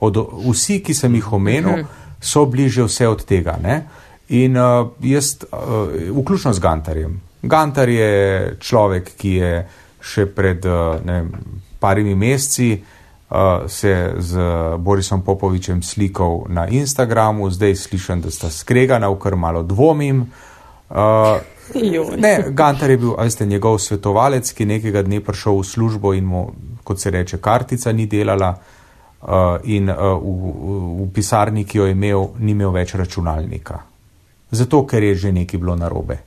[0.00, 0.16] Od,
[0.50, 1.86] vsi, ki sem jih omenil,
[2.20, 3.56] so bili že vse od tega.
[3.62, 3.84] Ne?
[4.28, 7.20] In uh, jaz, uh, vključno z Gantarjem.
[7.42, 9.54] Gantar je človek, ki je
[10.00, 11.24] še pred uh, ne,
[11.80, 14.48] parimi meseci uh, se z
[14.80, 20.24] Borisom Popovičem slikal na Instagramu, zdaj slišim, da sta skregana, v kar malo dvomim.
[20.24, 20.53] Uh,
[22.16, 26.44] ne, Gantar je bil, veste, njegov svetovalec, ki nekega dne prišel v službo in mu,
[26.84, 30.52] kot se reče, kartica ni delala uh, in uh, v,
[31.04, 33.80] v pisarni, ki jo je imel, ni imel več računalnika.
[34.50, 36.18] Zato, ker je že nekaj bilo narobe.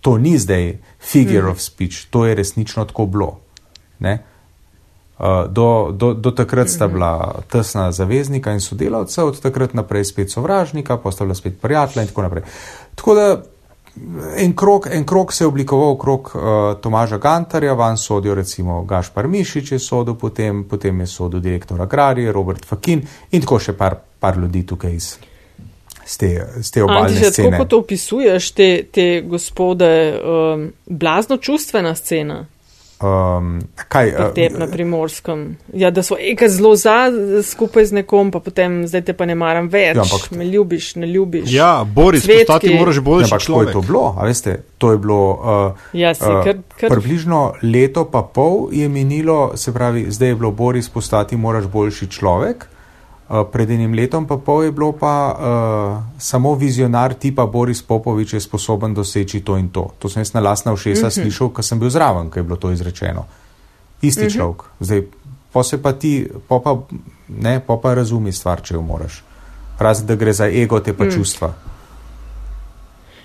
[0.00, 1.50] To ni zdaj figure mm.
[1.50, 3.40] of speech, to je resnično tako bilo.
[3.98, 4.18] Ne?
[5.48, 6.94] Do, do, do takrat sta mhm.
[6.94, 12.22] bila tesna zaveznika in sodelavca, od takrat naprej spet sovražnika, postala spet prijatelja in tako
[12.22, 12.42] naprej.
[12.94, 13.26] Tako da
[14.36, 16.42] en krok, en krok se je oblikoval okrog uh,
[16.80, 22.32] Tomaža Gantarja, van sodijo recimo Gašpar Mišič je sodel, potem, potem je sodel direktor Agrarije,
[22.32, 25.10] Robert Fakin in tako še par, par ljudi tukaj iz.
[26.06, 27.50] Z te, z te obaljne Antiša, scene.
[27.50, 32.42] Kako to opisuješ, te, te gospode, um, blazno čustvena scena?
[33.02, 35.56] Um, kaj, Tep na primorskem.
[35.74, 37.10] Ja, da so eka zelo za
[37.42, 39.96] skupaj z nekom, pa potem zdaj te pa ne maram več.
[39.96, 41.50] Ja, ampak, me ljubiš, ne ljubiš.
[41.50, 43.72] Ja, Boris, postati moraš bolj ja, človek.
[43.72, 45.20] To je to bilo, a veste, to je bilo.
[45.34, 46.94] Uh, ja, si, uh, kar, kar...
[46.94, 52.10] Približno leto pa pol je minilo, se pravi, zdaj je bilo Boris postati moraš boljši
[52.10, 52.68] človek.
[53.32, 55.38] Uh, pred enim letom pa pol je bilo pa uh,
[56.20, 59.88] samo vizionar tipa Boris Popovič je sposoben doseči to in to.
[59.98, 61.22] To sem jaz na lasna ušesa uh -huh.
[61.22, 63.24] slišal, ko sem bil zraven, ko je bilo to izrečeno.
[64.02, 64.36] Isti uh -huh.
[64.36, 64.62] človek.
[64.80, 65.02] Zdaj,
[65.52, 66.76] pa se pa ti, pa pa,
[67.28, 69.24] ne, pa pa razumi stvar, če jo moraš.
[69.78, 71.14] Razen da gre za ego, te pa uh -huh.
[71.14, 71.52] čustva.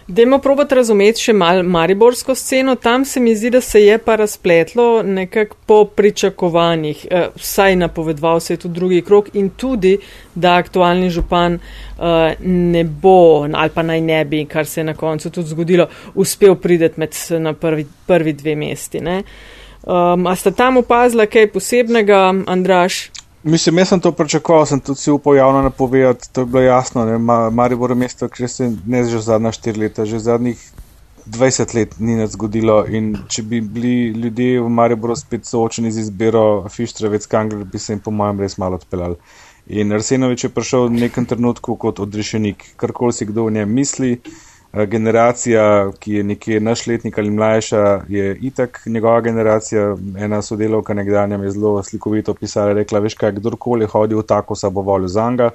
[0.08, 2.78] Dajmo probati razumeti še mal mariborsko sceno.
[2.80, 8.40] Tam se mi zdi, da se je pa razpletlo nekako po pričakovanjih, eh, vsaj napovedval
[8.40, 9.98] se je tudi drugi krok in tudi,
[10.36, 14.94] da aktualni župan eh, ne bo, ali pa naj ne bi, kar se je na
[14.94, 19.04] koncu tudi zgodilo, uspel prideti med na prvi, prvi dve mesti.
[19.88, 23.10] Um, a sta tam opazila kaj posebnega, Andraš?
[23.44, 27.06] Mislim, jaz sem to pričakoval, sem tudi si upal javno napovedati, to je bilo jasno.
[27.52, 30.58] Maribor je mesto, ki se ne že zadnja štiri leta, že zadnjih
[31.28, 32.86] 20 let ni nas zgodilo.
[32.88, 37.94] In če bi bili ljudje v Mariboru spet soočeni z izbiro Fištravec Kangler, bi se
[37.94, 39.16] jim po mojem res malo odpeljali.
[39.68, 44.12] In Arsenovič je prišel v nekem trenutku kot odrešenik, karkoli si kdo v njem misli.
[44.14, 44.47] Eh,
[44.86, 49.96] generacija, ki je nekje naš letnik ali mlajša, je itak njegova generacija.
[50.18, 54.70] Ena sodelovka nekdanja je zelo slikovito pisala, rekla, veš kaj, kdorkoli hodi v tako, se
[54.70, 55.52] bo volil za njega.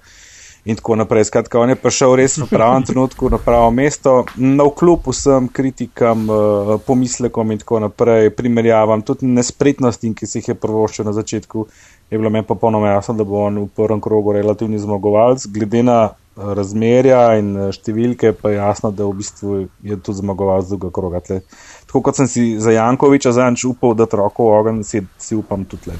[0.65, 1.25] In tako naprej.
[1.25, 6.23] Skratka, on je prišel res v pravem trenutku na pravo mesto, na vkljub vsem kritikam,
[6.31, 11.67] eh, pomislekom in tako naprej, primerjavam, tudi nespretnostim, ki si jih je prvoščil na začetku,
[12.11, 15.47] je bilo meni popolnoma jasno, da bo on v prvem krogu relativni zmagovalec.
[15.51, 15.99] Glede na
[16.37, 20.93] razmerja in eh, številke, pa je jasno, da v bistvu je tudi zmagoval z druga
[20.95, 21.21] kroga.
[21.25, 21.41] Tle.
[21.87, 25.67] Tako kot sem si za Jankoviča zanč upal, da troko v ogen, si, si upam
[25.69, 25.99] tudi le.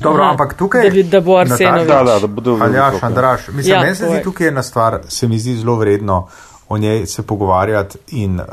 [0.00, 1.02] Dobro, Aha, ampak tukaj je.
[1.02, 1.88] Da, da bo Arsenovič.
[1.88, 2.56] Da, da, da bodo.
[2.60, 3.48] Aljaš, Andraš.
[3.52, 6.22] Mislim, ja, meni se zdi tukaj ena stvar, se mi zdi zelo vredno
[6.70, 8.46] o njej se pogovarjati in uh,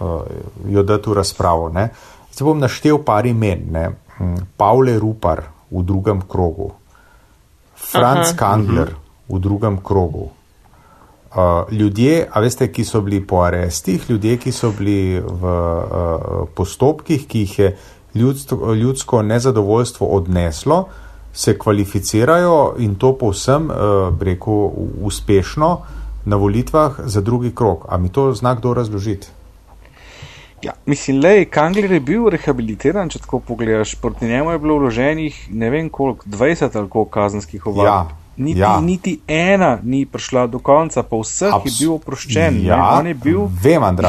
[0.00, 0.22] uh,
[0.66, 1.68] jo dati v razpravo.
[1.68, 1.90] Ne.
[2.32, 3.66] Se bom naštel par imen.
[3.70, 3.90] Ne.
[4.16, 6.72] Hm, Pavle Rupar v drugem krogu,
[7.76, 8.36] Franz Aha.
[8.38, 10.28] Kangler, uh -huh v drugem krogu.
[11.32, 16.48] Uh, ljudje, a veste, ki so bili po arestih, ljudje, ki so bili v uh,
[16.54, 17.76] postopkih, ki jih je
[18.14, 20.88] ljudstvo, ljudsko nezadovoljstvo odneslo,
[21.32, 24.68] se kvalificirajo in to povsem, uh, rekel,
[25.00, 25.78] uspešno
[26.24, 27.86] na volitvah za drugi krok.
[27.88, 29.28] A mi to zna kdo razložiti?
[30.62, 33.94] Ja, mislim, je Kangler bil rehabilitiran, če tako pogledaš.
[33.94, 37.86] Proti njemu je bilo vloženih ne vem koliko, 20 ali koliko kazenskih ovadb.
[37.86, 38.80] Ja, Niti, ja.
[38.80, 42.62] niti ena ni prišla do konca, pa vseh Abs je bil oproščen.
[42.64, 43.42] Ja, on je bil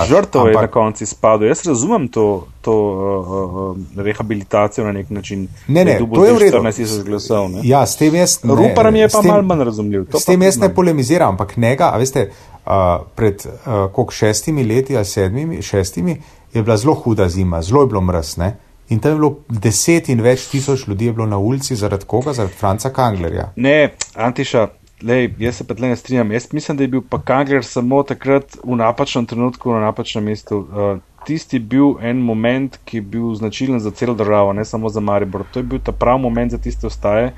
[0.07, 0.47] žrtev, ampak...
[0.47, 1.47] je na koncu spadal.
[1.47, 3.33] Jaz razumem to, to uh,
[3.75, 5.47] uh, rehabilitacijo na nek način.
[5.67, 6.63] Ne, ne, to je v redu.
[7.05, 8.39] Glasov, ja, s tem jaz.
[8.43, 10.07] Rupar mi je pa mal manj razumljiv.
[10.15, 14.95] S tem jaz ne polemiziram, ampak njega, a veste, uh, pred uh, koliko šestimi leti
[14.97, 16.21] ali sedmimi, šestimi
[16.53, 18.55] je bila zelo huda zima, zelo je bilo mrzne.
[18.89, 22.89] In tam je bilo deset in več tisoč ljudi na ulici, zaradi koga, zaradi Franca
[22.89, 23.51] Kanglerja.
[23.55, 24.67] Ne, Antiša,
[25.01, 26.31] lej, jaz se pa tle ne strinjam.
[26.31, 30.59] Jaz mislim, da je bil pa Kangler samo takrat v napačnem trenutku na napačnem mestu.
[30.67, 34.99] Uh, tisti bil en moment, ki je bil značilen za celo državo, ne samo za
[34.99, 35.45] Maribor.
[35.53, 37.31] To je bil ta pravi moment za tiste ostaje.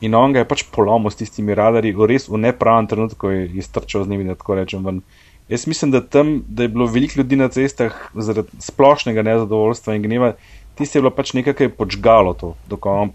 [0.00, 3.62] In on ga je pač polomil s tistimi radarji, res v nepravem trenutku je, je
[3.62, 4.84] strčal z njimi, da tako rečem.
[4.84, 5.02] Ven.
[5.50, 10.02] Jaz mislim, da tam, da je bilo veliko ljudi na cestah zaradi splošnega nezadovoljstva in
[10.02, 10.32] gneva,
[10.80, 12.54] tisti je bilo pač nekaj, kar je počgalo to,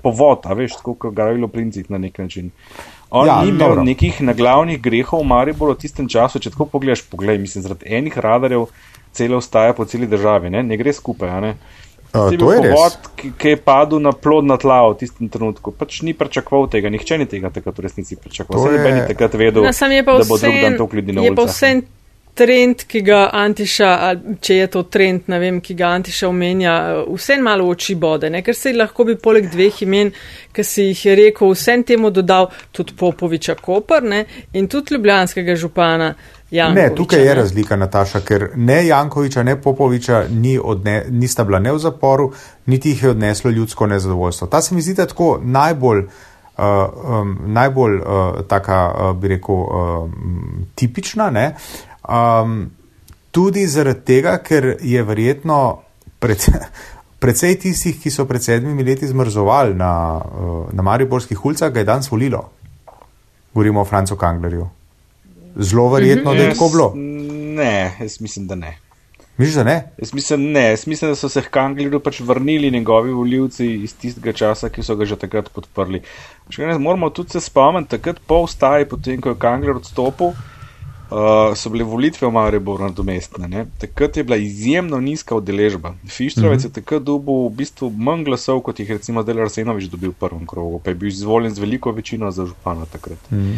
[0.04, 2.52] povod, a veš, tako kot gravilo princip na nek način.
[3.10, 3.86] On ja, ni imel dobro.
[3.88, 8.18] nekih naglavnih grehov v Mariboru v tistem času, če tako pogledaš, poglej, mislim, zaradi enih
[8.18, 8.68] radarjev
[9.16, 11.56] cele ostaje po celi državi, ne, ne gre skupaj, a ne.
[12.16, 15.74] Uh, to je povod, ki, ki je padel na plodna tla v tistem trenutku.
[15.76, 18.72] Pač ni pričakoval tega, nihče ni tega takrat v resnici pričakoval.
[18.72, 21.84] Vse je takrat vedel, no, da bo drug dan to ljudi na ulici
[22.36, 23.90] trend, ki ga Antiša,
[24.44, 26.76] če je to trend, ne vem, ki ga Antiša omenja,
[27.08, 28.44] vse malo oči bode, ne?
[28.44, 30.12] ker se lahko bi poleg dveh imen,
[30.56, 34.26] ki si jih je rekel, vsem temu dodal tudi Popoviča Kopr ne?
[34.54, 36.14] in tudi ljubljanskega župana.
[36.52, 37.40] Jankoviča, ne, tukaj je ne?
[37.40, 42.30] razlika, Nataša, ker ne Jankoviča, ne Popoviča ni odne, nista bila ne v zaporu,
[42.66, 44.48] niti jih je odneslo ljudsko nezadovoljstvo.
[44.48, 46.08] Ta se mi zdi tako najbolj.
[46.56, 46.64] Uh,
[47.20, 50.12] um, najbolj uh, taka, uh, bi rekel, uh,
[50.76, 51.50] tipična, ne?
[52.10, 52.72] Um,
[53.32, 55.82] tudi zaradi tega, ker je verjetno
[56.20, 56.46] pred,
[57.24, 59.92] predvsej tistih, ki so pred sedmimi leti zmrzovali na,
[60.22, 62.50] uh, na Mariborskih ulicah, ga je danes volilo.
[63.54, 64.70] Govorimo o Francu Kanglerju.
[65.56, 66.38] Zelo verjetno, mm -hmm.
[66.38, 66.94] da je tako bilo.
[67.56, 68.78] Ne, jaz mislim, da ne.
[69.38, 69.92] Misliš, da ne?
[69.98, 70.70] Jaz mislim, ne.
[70.70, 74.96] Jaz mislim, da so se Kanglerju pač vrnili njegovi voljivci iz tistega časa, ki so
[74.96, 76.02] ga že takrat podprli.
[76.58, 80.32] Ne, moramo tudi se spomniti, takrat po ustaji, potem ko je Kangler odstopil.
[81.06, 83.66] Uh, so bile volitve v Mariboru nadomestne.
[83.78, 85.94] Takrat je bila izjemno nizka udeležba.
[86.08, 86.70] Fištrovec uh -huh.
[86.70, 90.48] je takrat dobil v bistvu manj glasov, kot jih recimo Del Arsenovič dobil v prvem
[90.48, 93.20] krogu, pa je bil izvoljen z veliko večino za župana takrat.
[93.32, 93.56] Uh -huh.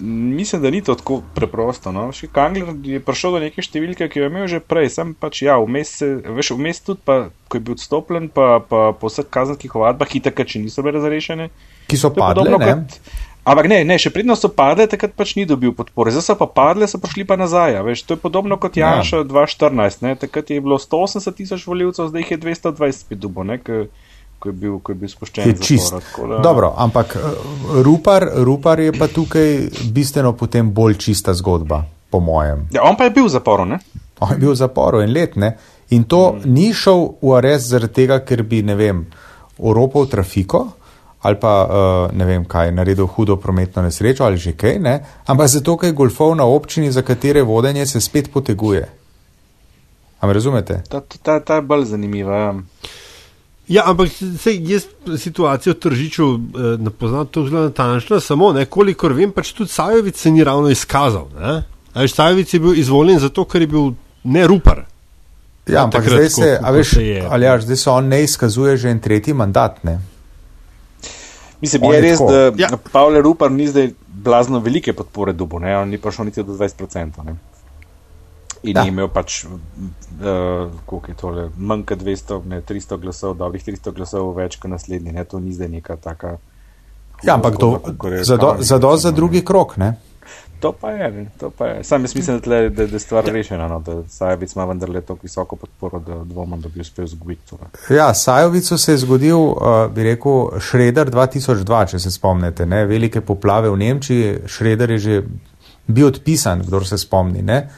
[0.00, 1.92] Mislim, da ni to tako preprosto.
[1.92, 2.12] No?
[2.12, 5.42] Še Kangler je prišel do neke številke, ki jo je imel že prej, sem pač
[5.42, 6.06] ja, vmes, se,
[6.36, 10.44] veš, vmes tudi, pa, ko je bil odstopljen, pa, pa po vseh kazanskih ovadbah, hitaka,
[10.44, 11.48] če niso bile razrešene.
[11.88, 12.58] Ki so padle, ne?
[12.66, 12.98] Kot,
[13.46, 16.10] Ampak ne, ne, še predno so padle, takrat pač ni dobil podpore.
[16.10, 17.78] Zdaj so pa padle, so prišli pa nazaj.
[17.86, 18.96] Veš, to je podobno kot ja.
[18.96, 19.26] Janša ja.
[19.28, 20.02] 2014.
[20.02, 23.84] Ne, takrat je bilo 180 tisoč voljivcev, zdaj jih je 220 dubo, ne, ko,
[24.42, 25.46] ko, je bil, ko je bil spuščen.
[25.46, 25.94] Je čist.
[26.18, 26.40] Da...
[26.42, 27.36] Dobro, ampak eh,
[27.86, 29.54] Rupar, Rupar je pa tukaj
[29.94, 32.66] bistveno potem bolj čista zgodba, po mojem.
[32.74, 33.78] Ja, on pa je bil v zaporu, ne?
[34.26, 35.52] On je bil v zaporu en let, ne?
[35.94, 36.50] In to hmm.
[36.50, 39.06] ni šel v arest zaradi tega, ker bi, ne vem,
[39.62, 40.64] oropal trafiko
[41.22, 45.00] ali pa uh, ne vem kaj, naredil hudo prometno nesrečo ali že kaj, ne?
[45.26, 48.88] ampak zato, ker je golfov na občini, za katere vodenje se spet poteguje.
[50.20, 50.82] Am razumete?
[50.88, 52.36] Ta, ta, ta je bolj zanimiva.
[52.36, 52.54] Ja.
[53.68, 54.86] Ja, ampak se, jaz
[55.18, 60.30] situacijo tržiču eh, ne poznam tako zelo natančno, samo nekolikor vem, pač tudi Sajovic se
[60.30, 61.26] ni ravno izkazal.
[61.94, 63.90] Ajš Sajovic je bil izvoljen zato, ker je bil
[64.24, 64.84] ne rupar.
[65.66, 66.92] Ja, ampak takrat, zdaj se, ko, a veš,
[67.30, 69.98] ali ja, zdaj se on ne izkazuje že en tretji mandat, ne?
[71.60, 72.32] Mislim, je res, tako.
[72.32, 72.68] da ja.
[72.92, 75.76] Pavel Rupar ni zdaj blazno velike podpore dubu, ne?
[75.78, 77.24] on ni prišel niti do 20%.
[77.24, 77.36] Ne?
[78.62, 78.82] In da.
[78.82, 83.94] ni imel pač, uh, koliko je tole, manj kot 200, ne 300 glasov, dobrih 300
[83.94, 85.24] glasov več kot naslednji, ne?
[85.24, 86.36] to ni zdaj neka taka.
[87.24, 87.80] Ja, ampak to
[88.22, 89.94] za, do, za, do, za drugi krok, ne?
[90.60, 91.84] To pa je, to pa je.
[91.84, 93.32] Sam jaz mislim, da, tle, da, da je stvar ja.
[93.32, 97.56] rešena, no, da Sajovic ima vendarle tako visoko podporo, da dvomim, da bi uspel zgubiti.
[97.90, 99.56] Ja, Sajovicu se je zgodil, uh,
[99.94, 102.86] bi rekel, Šreder 2002, če se spomnite, ne?
[102.86, 105.22] velike poplave v Nemčiji, Šreder je že
[105.86, 107.42] bil odpisan, kdo se spomni.
[107.42, 107.68] Ne?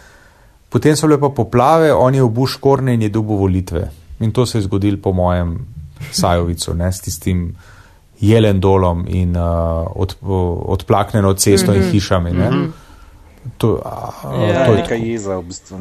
[0.69, 3.89] Potem so bile pa poplave, on je v Buš Korne in je dobil volitve.
[4.21, 5.59] In to se je zgodil po mojem
[6.13, 7.57] Sajovicu, ne, s tistim
[8.21, 10.17] jelendolom in uh, od,
[10.67, 11.79] odplaknjeno cesto mm -hmm.
[11.79, 11.93] in mhm.
[11.93, 12.33] hišami.
[12.33, 12.71] Mm -hmm.
[13.59, 15.79] to, uh, ja, to je neka jeza v bistvu.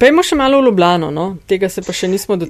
[0.00, 1.36] Pejmo še malo v Ljubljano, no?
[1.46, 2.46] tega se pa še nismo do.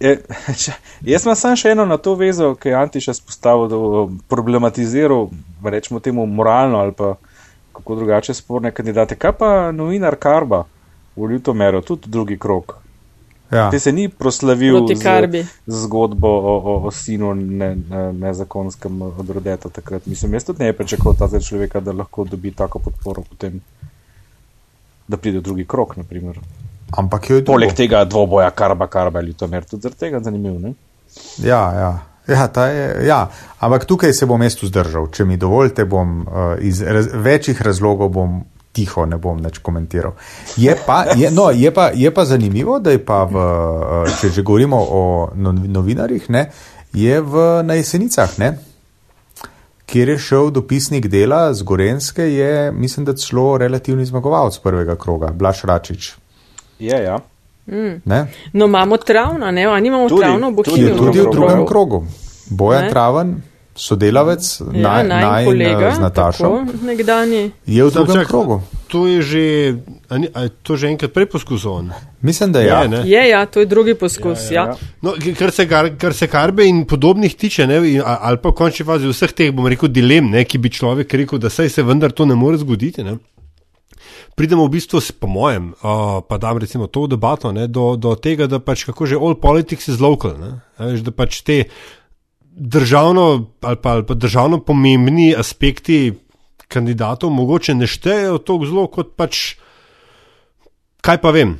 [0.00, 0.18] Je,
[0.62, 0.72] če,
[1.06, 5.30] jaz sem samo še eno na to vezo, ki je Antiš spostavil, da problematiziral,
[5.64, 7.14] rečemo temu moralno ali pa
[7.72, 9.16] kako drugače sporne kandidate.
[9.16, 10.64] Kaj pa novinar Karba
[11.16, 12.81] v Ljutomeru, tudi drugi krok?
[13.52, 13.70] Ja.
[13.70, 17.34] Ti se ni proslavil z, z zgodbo o, o, o sinu
[18.12, 20.06] nezakonskem ne, ne od rodeta takrat.
[20.06, 23.60] Mislim, jaz tudi ne pričakoval ta človeka, da lahko dobi tako podporo potem,
[25.08, 26.38] da pride v drugi krok, naprimer.
[26.96, 27.52] Ampak je to.
[27.52, 30.72] Poleg tega dvoboja Karba, Karba ali to mer, tudi zaradi tega zanimiv, ne?
[31.44, 31.92] Ja, ja.
[32.28, 35.08] Ja, je, ja, ampak tukaj se bom mestu zdržal.
[35.10, 40.12] Če mi dovolite, bom uh, iz raz, večjih razlogov bom tiho, ne bom več komentiral.
[40.56, 44.28] Je pa, je, no, je, pa, je pa zanimivo, da je pa, v, uh, če
[44.30, 45.02] že govorimo o
[45.34, 46.46] novinarjih, ne,
[46.92, 48.58] je v, na jesenicah, ne,
[49.84, 55.28] kjer je šel dopisnik dela z Gorenske, je, mislim, da celo relativni zmagovalec prvega kroga,
[55.28, 56.12] Blaž Račič.
[56.78, 57.18] Je, ja.
[58.04, 58.26] Ne?
[58.52, 60.98] No, imamo travno, ne, a nimamo Tudi- travno v tudi Ki je Bohinju.
[60.98, 61.34] tudi v krogu.
[61.36, 62.04] drugem krogu.
[62.50, 62.90] Bojan Ne?
[62.90, 63.42] Traven,
[63.74, 67.50] sodelavec, Ja, naj, naj kolega, z Natašo, tako, nekdani.
[67.66, 68.60] je v drugem čak- krogu.
[68.86, 69.42] To je že,
[70.12, 71.86] ni, je to že enkrat prej poskusil on.
[72.20, 72.82] Mislim, da ja.
[72.82, 73.00] Je, ne?
[73.02, 74.50] Je, ja, to je drugi poskus.
[74.50, 78.02] Ja, ja, No, k- kar, se gar, kar se karbe in podobnih tiče, ne, in-
[78.02, 81.38] ali pa v končni fazi vseh teh, bom rekel, dilem, ne, ki bi človek rekel,
[81.38, 83.00] da saj se vendar to ne more zgoditi.
[83.02, 83.16] Ne.
[84.34, 85.88] Pridemo v bistvu, s- po mojem, uh,
[86.20, 89.88] pa dam recimo to debato, ne, do, do tega, da pač kako že all politics
[89.88, 90.32] is local.
[90.34, 91.64] Ne, veš, da pač te
[92.56, 96.12] državno ali pa, ali pa državno pomembni aspekti
[96.68, 99.42] kandidatov mogoče ne štejejo tako zelo kot pač,
[101.04, 101.56] kaj pa vem,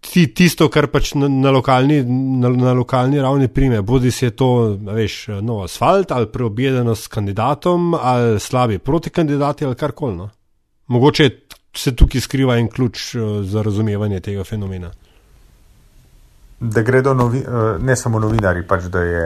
[0.00, 2.00] ti, tisto, kar pač na, na, lokalni,
[2.40, 7.12] na, na lokalni ravni prime, bodi si je to, veš, nov asfalt ali preobjedenost s
[7.12, 10.16] kandidatom ali slabi protikandidati ali karkoli.
[10.16, 10.30] No.
[10.86, 11.30] Mogoče
[11.76, 14.92] se tukaj skriva en ključ eh, za razumevanje tega fenomena.
[16.60, 19.24] Da gredo novi, eh, ne samo novinari, pač da je.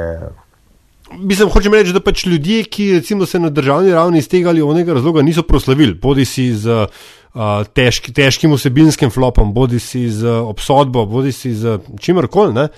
[1.19, 4.63] Mislim, hočem reči, da pač ljudje, ki recimo se na državni ravni iz tega ali
[4.63, 10.31] onega razloga niso proslavili, bodi si z uh, težki, težkim vsebinskim flopom, bodi si z
[10.31, 12.69] obsodbo, bodi si z čimerkoli, ne,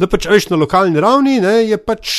[0.00, 2.14] da pač veš na lokalni ravni ne, je pač,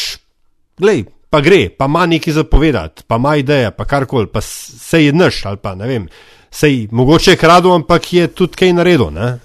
[0.78, 5.14] glej, pa gre, pa ima nekaj zapovedati, pa ima ideje, pa karkoli, pa se je
[5.14, 6.06] naš ali pa ne vem,
[6.54, 9.10] sej mogoče je krado, ampak je tudi kaj naredil.
[9.10, 9.38] Ne.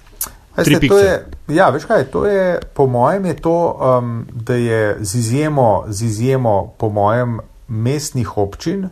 [0.58, 1.12] Veste, je,
[1.54, 6.02] ja, veš kaj, to je, po mojem, je to, um, da je z izjemo, z
[6.02, 8.88] izjemo, po mojem, mestnih občin,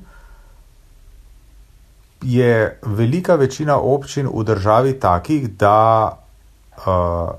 [2.23, 6.19] je velika večina občin v državi takih, da
[6.87, 7.35] uh,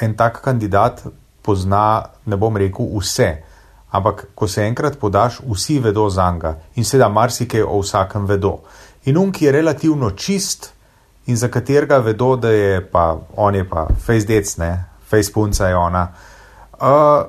[0.00, 1.04] en tak kandidat
[1.42, 3.30] pozna, ne bom rekel vse,
[3.90, 8.58] ampak ko se enkrat podaš, vsi vedo za njega in seveda marsikaj o vsakem vedo.
[9.04, 10.72] In um, ki je relativno čist
[11.26, 16.08] in za katerega vedo, da je pa on je pa fejzdec, ne, fejspunca je ona.
[16.80, 17.26] Uh,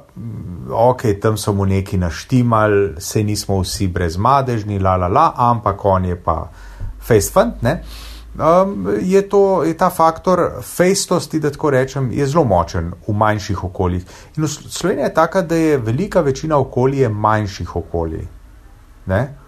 [0.71, 6.05] ok, tam so mu neki naštimali, se nismo vsi brezmadežni, la la la, ampak on
[6.05, 6.47] je pa
[7.01, 7.83] fejstfant, ne.
[8.39, 13.63] Um, je, to, je ta faktor fejstosti, da tako rečem, je zelo močen v manjših
[13.63, 14.05] okoljih.
[14.37, 18.27] In Slovenija je taka, da je velika večina okolij manjših okolij.
[19.05, 19.40] Ne?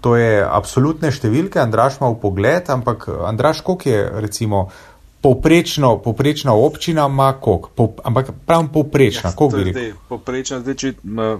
[0.00, 4.68] To je absolutne številke, Andraš ima v pogled, ampak Andraš, koliko je recimo
[5.20, 9.98] povprečno, povprečna občina, ima koliko, po, ampak pravim povprečna, koliko bi rekel.
[10.08, 10.92] Poprečen, zdaj, če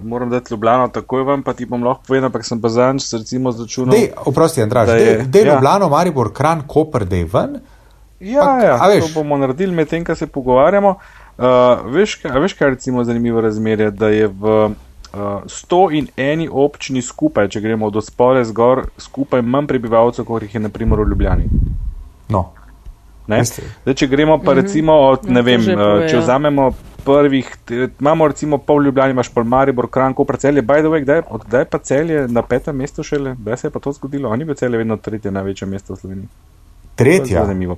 [0.03, 3.51] moram dati Ljubljano takoj vam, pa ti bom lahko povedal, ampak sem pa zadnjič recimo
[3.51, 3.91] začunal.
[3.91, 5.55] Dej, oprosti, Andraš, Da dej, je- dej ja.
[5.55, 7.57] Ljubljano, Maribor, Kran, Koper, dej ven.
[8.21, 10.95] Ja, Pa- ja, a veš- to bomo naredili medtem, ko se pogovarjamo.
[11.33, 11.45] Uh,
[11.87, 14.69] veš, kaj, veš, kaj je recimo zanimivo razmerje, da je v
[15.13, 20.41] uh, 100 in eni občini skupaj, če gremo od spore zgor, skupaj manj prebivalcev, kot
[20.41, 21.45] jih je naprimer v Ljubljani.
[22.29, 22.49] No,
[23.27, 23.43] Ne?
[23.45, 26.19] Zdaj, če gremo pa recimo od, Ja, ne to vem, pove, če ja.
[26.19, 26.71] vzamemo
[27.03, 27.51] prvih,
[27.99, 31.45] imamo recimo pol Ljubljani, imaš pol Maribor, Kran, Koper, Celje, by the way, kdaj, od
[31.45, 34.29] kdaj pa Celje na petem mestu šele, kdaj se je pa to zgodilo?
[34.29, 36.27] Oni bi Celje vedno tretje največje mesto v Sloveniji.
[36.95, 37.45] Tretja.
[37.45, 37.77] Zanimivo.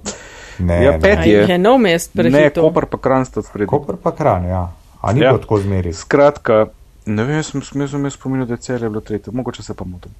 [0.59, 0.99] Ne, Ja, ne.
[0.99, 1.45] pet je.
[1.45, 2.63] je nov mest Ne, prehitel.
[2.63, 3.67] Koper pa Kran sta sprednji.
[3.67, 4.63] Koper pa Kran, ja.
[5.01, 5.29] A ni Ja.
[5.29, 5.93] bilo tako zmeri.
[5.93, 6.65] Skratka,
[7.05, 10.11] ne vem, sem smel me spominjati, da je celje bilo tretje, mogoče se pa motim.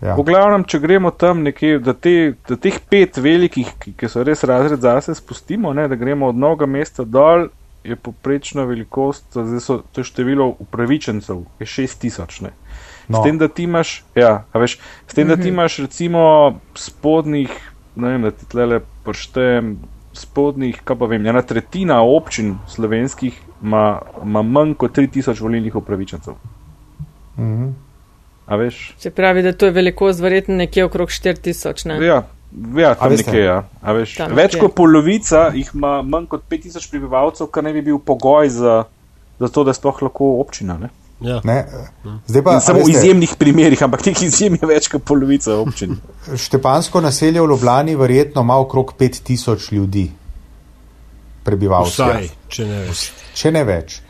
[0.00, 0.14] Ja.
[0.18, 4.24] V glavnem, če gremo tam nekje, da, te, da teh pet velikih, ki, ki so
[4.26, 7.48] res razred zase, spustimo, ne, da gremo od novega mesta dol,
[7.84, 12.42] je poprečna velikost, zdaj so to število upravičencev, je 6000.
[12.46, 12.52] Ne.
[13.08, 13.18] No.
[13.18, 17.50] S tem, da ti imaš, ja, veš, s tem, da ti imaš recimo spodnjih,
[17.96, 19.74] ne vem, da ti tlele prštejem,
[20.12, 26.34] spodnjih, kaj pa vem, ena tretjina občin slovenskih ima, ima manj kot 3000 volilnih upravičencev.
[27.38, 27.70] Mhm.
[28.46, 28.94] A veš?
[28.98, 31.86] Se pravi, da to je velikost verjetno nekje okrog 4000.
[31.88, 32.06] Ne?
[32.06, 32.22] Ja,
[32.76, 33.62] ja tam nekje, ja.
[33.80, 34.60] A veš, Tam več nekje.
[34.60, 38.84] kot polovica jih ima manj kot 5000 prebivalcev, kar ne bi bil pogoj za,
[39.38, 40.76] za to, da sploh lahko občina.
[40.78, 40.90] Ne?
[41.22, 41.40] Ja.
[41.44, 41.66] Ne,
[42.26, 45.54] zdaj pa, In samo v veste, izjemnih primerih, ampak teh izjem je več kot polovica
[45.62, 45.96] občin.
[46.34, 50.08] Štepansko naselje v Ljubljani verjetno ima okrog 5000 ljudi,
[51.46, 52.08] prebivalcev.
[52.08, 53.04] Vsaj, če ne veš.
[53.38, 54.00] Če ne več.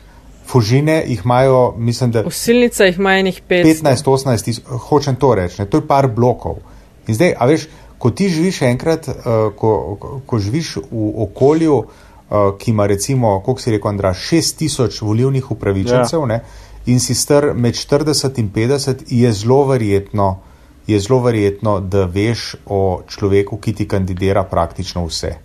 [0.49, 3.93] Fužine jih imajo, mislim, da Usilnica jih ima enih 500.
[3.95, 6.59] 15-18 tisoč, hočem to reči, ne, to je par blokov.
[7.07, 11.77] In zdaj, a veš, ko ti živiš enkrat, uh, ko, ko, ko živiš v okolju,
[11.79, 16.25] uh, ki ima recimo, koliko si rekel, Andra, 6000 volivnih upravičencev, ja.
[16.25, 16.39] ne,
[16.85, 20.39] in si star med 40 in 50, je zelo verjetno,
[20.87, 25.35] je zelo verjetno, da veš o človeku, ki ti kandidira praktično vse.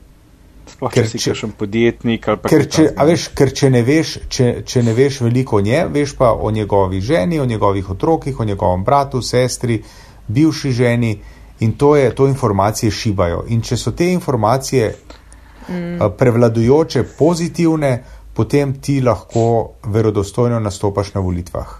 [0.68, 3.02] Sploh, Ker si če- kakšen podjetnik ali pa Ker kaj če, takega.
[3.02, 6.32] a veš, ker če ne veš, če, če ne veš veliko o njej, veš pa
[6.32, 9.82] o njegovi ženi, o njegovih otrokih, o njegovem bratu, sestri,
[10.28, 11.18] bivši ženi
[11.60, 13.44] in to, je, to informacije šibajo.
[13.48, 14.94] In če so te informacije
[15.68, 15.98] mm.
[16.18, 18.04] prevladujoče pozitivne,
[18.38, 21.72] potem ti lahko verodostojno nastopaš na volitvah.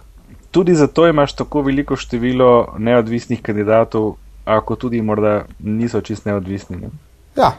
[0.51, 6.81] Tudi zato imaš tako veliko število neodvisnih kandidatov, ako tudi morda niso čist neodvisni.
[6.83, 6.91] Ne?
[7.37, 7.53] Ja,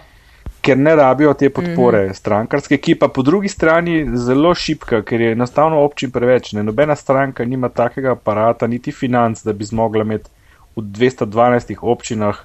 [0.59, 2.13] Ker ne rabijo te podpore mm -hmm.
[2.13, 6.51] strankarske, ki pa po drugi strani zelo šipka, ker je enostavno občin preveč.
[6.53, 6.63] Ne?
[6.63, 10.29] Nobena stranka nima takega aparata, niti financ, da bi zmogla imeti
[10.75, 12.35] v 212 občinah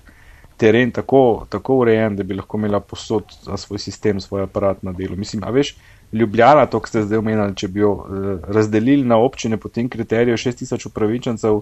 [0.56, 4.92] teren tako, tako urejen, da bi lahko imela posod za svoj sistem, svoj aparat na
[4.92, 5.16] delu.
[5.16, 5.76] Mislim, a veš,
[6.14, 9.88] Ljubljana, to, kar ste zdaj omenjali, če bi jo eh, razdelili na občine po tem
[9.90, 11.60] kriteriju 6000 upravičencev,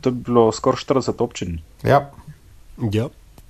[0.00, 1.60] to bi bilo skoraj 40 občin.
[1.84, 2.06] ja.
[2.92, 3.08] Ja,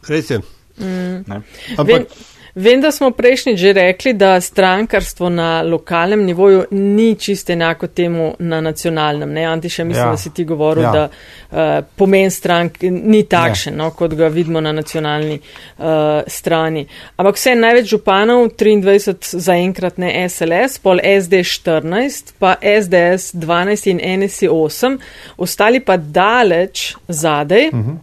[0.08, 0.40] res je.
[0.78, 1.36] Ne?
[1.78, 2.06] Ampak, Vem,
[2.54, 8.34] vem, da smo prejšnji že rekli, da strankarstvo na lokalnem nivoju ni čisto enako temu
[8.38, 9.32] na nacionalnem.
[9.32, 9.44] Ne?
[9.44, 10.06] Antiša, mislim, Ja.
[10.06, 10.10] ja.
[10.10, 10.88] da si ti govoril, Ja.
[10.88, 10.92] ja.
[10.92, 11.08] da
[11.78, 15.40] uh, pomen strank ni takšen, no, kot ga vidimo na nacionalni
[15.78, 15.84] uh,
[16.26, 16.86] strani.
[17.16, 24.20] Ampak vse največ županov, 23 zaenkrat ne SLS, pol SD 14, pa SDS 12 in
[24.20, 24.98] NSI 8,
[25.36, 27.68] ostali pa daleč zadej.
[27.72, 27.96] Uh -huh.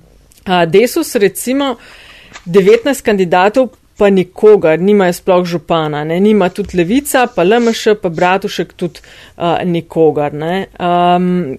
[0.63, 1.75] uh, Desus recimo
[2.45, 3.67] 19 kandidatov,
[3.99, 6.19] pa nikogar, nimajo sploh župana, ne?
[6.23, 10.33] nima tudi Levica, pa LMŠ, pa Bratušek tudi uh, nikogar.
[10.33, 10.69] Ne?
[10.79, 11.57] Um,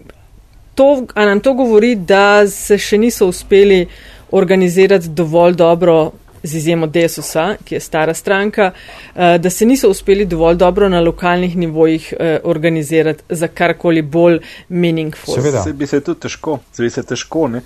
[0.74, 3.84] to, a nam to govori, da se še niso uspeli
[4.32, 6.00] organizirati dovolj dobro.
[6.40, 11.02] Z izjemo Desusa, ki je stara stranka, uh, da se niso uspeli dovolj dobro na
[11.04, 14.38] lokalnih nivojih uh, organizirati za karkoli bolj
[14.68, 15.34] meaningful.
[15.34, 15.60] Seveda.
[15.68, 17.60] Se bi se tudi težko, se bi se težko, ne.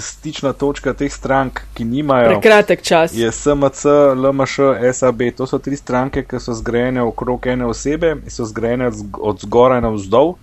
[0.00, 3.14] Stična točka teh strank, ki nimajo, Prekratek čas.
[3.14, 3.84] je SMC,
[4.16, 4.58] LMŠ,
[4.92, 5.22] SAB.
[5.36, 9.40] To so tri stranke, ki so zgrajene okrog ene osebe, so zgrajene od zg- od
[9.40, 10.34] zgoraj na vzdolj.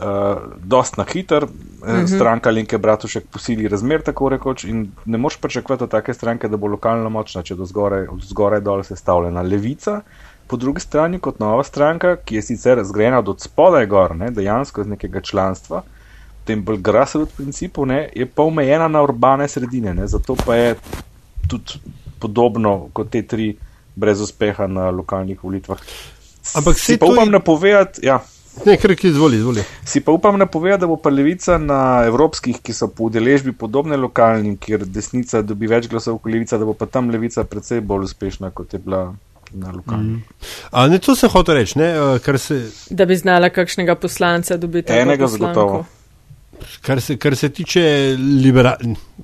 [0.00, 0.06] Uh,
[0.64, 1.50] dost na hiter, uh
[1.88, 2.16] -huh.
[2.16, 6.56] stranka Linke Bratušek posili razmer, tako rekoč, in ne moš pričakovati od take stranke, da
[6.56, 9.42] bo lokalno močna, če do zgoraj, od zgoraj dol sestavljena.
[9.42, 10.00] Levica,
[10.46, 14.80] po drugi strani, kot nova stranka, ki je sicer zgrajena od spodaj gor, ne, dejansko
[14.80, 15.99] iz nekega članstva, v
[16.50, 20.74] tem bolj grassroots principu, ne, je pa omejena na urbane sredine, ne, zato pa je
[21.48, 21.78] tudi
[22.20, 23.52] podobno kot te tri
[23.96, 25.78] brez uspeha na lokalnih volitvah.
[26.56, 28.18] Ampak si pa to upam je- napovedati, ja.
[28.66, 29.62] ne, kar ki izvoli, izvoli.
[29.86, 33.96] Si pa upam napovedati, da bo pa levica na evropskih, ki so po udeležbi podobne
[33.96, 38.08] lokalnim, kjer desnica dobi več glasov kot levica, da bo pa tam levica precej bolj
[38.10, 39.04] uspešna, kot je bila
[39.52, 40.18] na lokalnih.
[40.18, 40.50] Mm.
[40.72, 44.56] A, ne, to sem hotel reči, ne, eh, kar se, Da bi znala kakšnega poslanca
[44.56, 44.92] dobiti.
[44.92, 45.84] Enega zagotovo.
[46.82, 47.82] Kar se, kar se tiče
[48.18, 48.76] libera,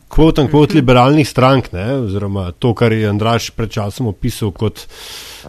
[0.09, 4.87] kvot in kvot liberalnih strank, ne, oziroma to, kar je Andraš pred časom opisal kot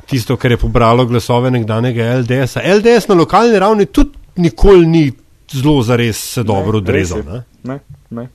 [0.09, 2.63] tisto, kar je pobralo glasove nekdanjega LDS-a.
[2.77, 5.11] LDS na lokalni ravni tudi nikoli ni
[5.51, 7.23] zelo zares se dobro odrezal.
[7.25, 7.43] Ne.
[7.63, 7.79] Ne,
[8.09, 8.27] ne.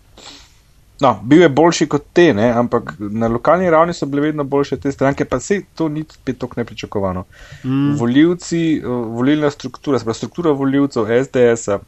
[1.03, 2.51] No, bil je boljši kot te, ne?
[2.55, 6.39] ampak na lokalni ravni so bile vedno boljše te stranke, pa se to ni spet
[6.39, 7.25] tako nepričakovano.
[7.65, 7.97] Mm.
[7.99, 11.79] Volivci, eh, volilna struktura, spravo struktura voljivcev SDS-a,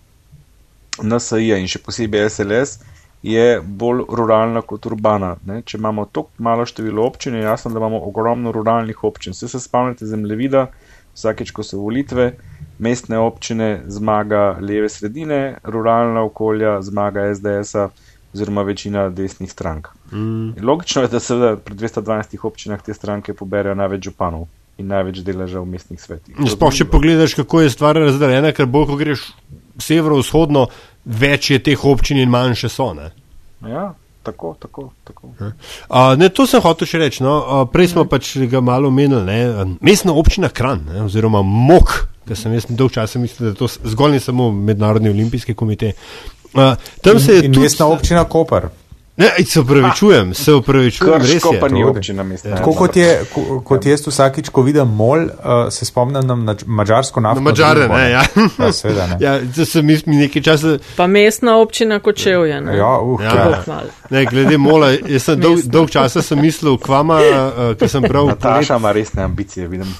[1.03, 2.79] NSI-ja in še posebej SLS
[3.25, 5.35] je bolj ruralna kot urbana.
[5.49, 5.63] Ne?
[5.65, 9.33] Če imamo tako malo število občin, je jasno, da imamo ogromno ruralnih občin.
[9.33, 10.67] Vse se spomnite zemljevida,
[11.17, 12.35] vsakeč, ko so volitve,
[12.85, 17.89] mestne občine zmaga leve sredine, ruralna okolja zmaga SDS-a
[18.35, 19.89] oziroma večina desnih strank.
[20.13, 20.61] Mm.
[20.61, 25.63] Logično je, da se pri 212 občinah te stranke poberajo največ županov in največ deleža
[25.63, 26.37] v mestnih svetih.
[26.51, 29.29] Sploh, če pogledaš, kako je stvar razdeljena, ker bolj, ko greš
[29.79, 30.67] severovzhodno,
[31.05, 32.93] več je teh občin in manjše so.
[32.95, 33.11] Ne?
[33.69, 35.33] Ja, tako, tako, tako.
[35.39, 37.23] Uh, ne, to sem hotel še reči.
[37.25, 37.39] No.
[37.41, 39.25] Uh, prej smo pač ga malo omenili.
[39.25, 39.77] ne.
[39.81, 41.93] Mestna občina Kran, ne, oziroma MOK,
[42.29, 45.93] ker sem jaz dolg časa mislil, da je to zgolj in samo Mednarodni olimpijski komitej.
[46.55, 47.65] Uh, tam se je In tudi.
[47.67, 48.69] mestna občina Koper.
[49.17, 51.61] Ne, se upravičujem, se upravičujem, res je.
[51.61, 52.57] pa ni občina mestna.
[52.57, 55.31] Tako kot, je, ko- kot jaz vsakič, ko vidim mol, uh,
[55.71, 57.43] se spomnim na mač- mačarsko Na naftno.
[57.45, 58.23] Mačare, ne, ja.
[58.59, 59.17] Ja, seveda ne.
[59.21, 60.79] ja, to sem jaz mi nekaj časa.
[60.97, 62.61] Pa mestna občina Kočevje.
[62.61, 62.77] ne?
[62.77, 63.35] Ja, uh, Ja.
[63.67, 63.83] ja.
[64.11, 68.27] Ne, glede mola, jaz sem dolg, dolg časa sem mislil, kvama, uh, ki sem bral.
[68.27, 69.95] Nataša ima resne ambicije, vidim.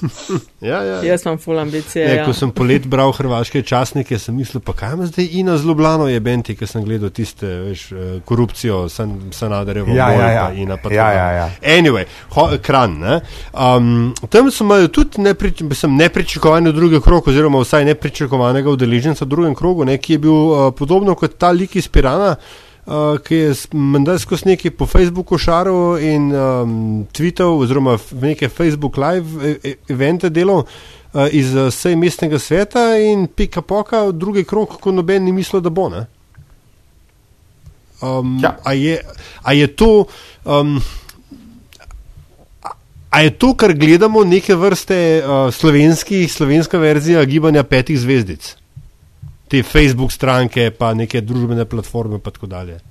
[0.61, 0.99] Ja, ja.
[1.03, 2.07] Jaz imam full ambicije.
[2.07, 2.25] Ne, ja.
[2.25, 6.07] ko sem polet bral hrvaške časnike, sem mislil, pa kaj ima zdaj Ina z Ljubljano
[6.07, 10.45] je benti, ki sem gledal tiste, veš, eh, korupcijo, san, Sanaderjevo, Ja, Mol ja, ja.
[10.47, 11.37] pa Ina pa Ja, tako ja, dalje.
[11.37, 11.49] ja.
[11.77, 13.21] Anyway, ho, kran, ne.
[13.53, 19.27] Um, tam so imeli tudi neprič, mislim, nepričakovani drugi krok, oziroma vsaj nepričakovanega udeleženca v
[19.27, 22.35] drugem krogu, ne, ki je bil uh, podobno kot ta lik iz Pirana.
[22.85, 28.49] uh, ki je menda skozi neki po Facebooku šaril in um, tweetal oziroma v neke
[28.49, 34.43] Facebook live e, e evente delal uh, iz vsej mestnega sveta in pika poka, drugi
[34.43, 35.89] krok, ko noben ni mislil, da bo.
[38.01, 38.57] Um, ja.
[38.63, 39.01] a, je,
[39.43, 40.05] a je to.
[40.45, 40.81] Um,
[43.15, 45.53] A je to, kar gledamo, neke vrste uh,
[46.27, 48.49] slovenska verzija gibanja petih zvezdic?
[49.47, 52.81] Te Facebook stranke, pa neke družbene platforme, pa tako dalje.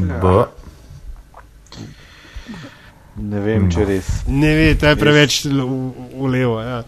[0.00, 0.46] Ja.
[3.16, 4.08] Ne vem, če res.
[4.26, 5.66] Ne vem, to je preveč v,
[6.18, 6.58] v levo.
[6.58, 6.82] Ja.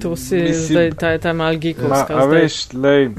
[0.00, 2.16] To si Mislim, zdaj, ta je ta mal gigovska.
[2.16, 3.10] A veš, lej,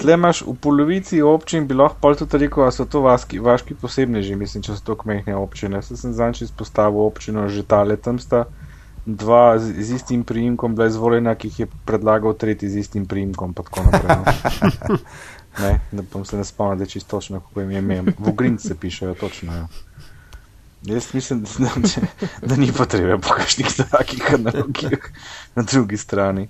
[0.00, 3.78] tle imaš v polovici občin, bi lahko pol tudi rekel, a so to vaški, vaški
[3.78, 5.80] posebneži, mislim, če so to kmehne občine.
[5.86, 8.46] Se sem zanči izpostavil občino že tale, tam sta
[9.08, 13.54] dva z, z istim priimkom bila izvoljena, ki jih je predlagal tretji z istim priimkom,
[13.54, 14.18] pa tako naprej.
[14.18, 14.98] No.
[15.62, 18.02] ne, da bom se ne spomnil, da je čisto točno, kako jim je ime.
[18.18, 19.54] V Grinc se pišejo, točno.
[19.54, 19.87] Ja.
[20.82, 22.06] Jaz mislim, da, da,
[22.46, 25.08] da ni potrebe po kakšnih takih analogijah
[25.54, 26.48] na drugi strani.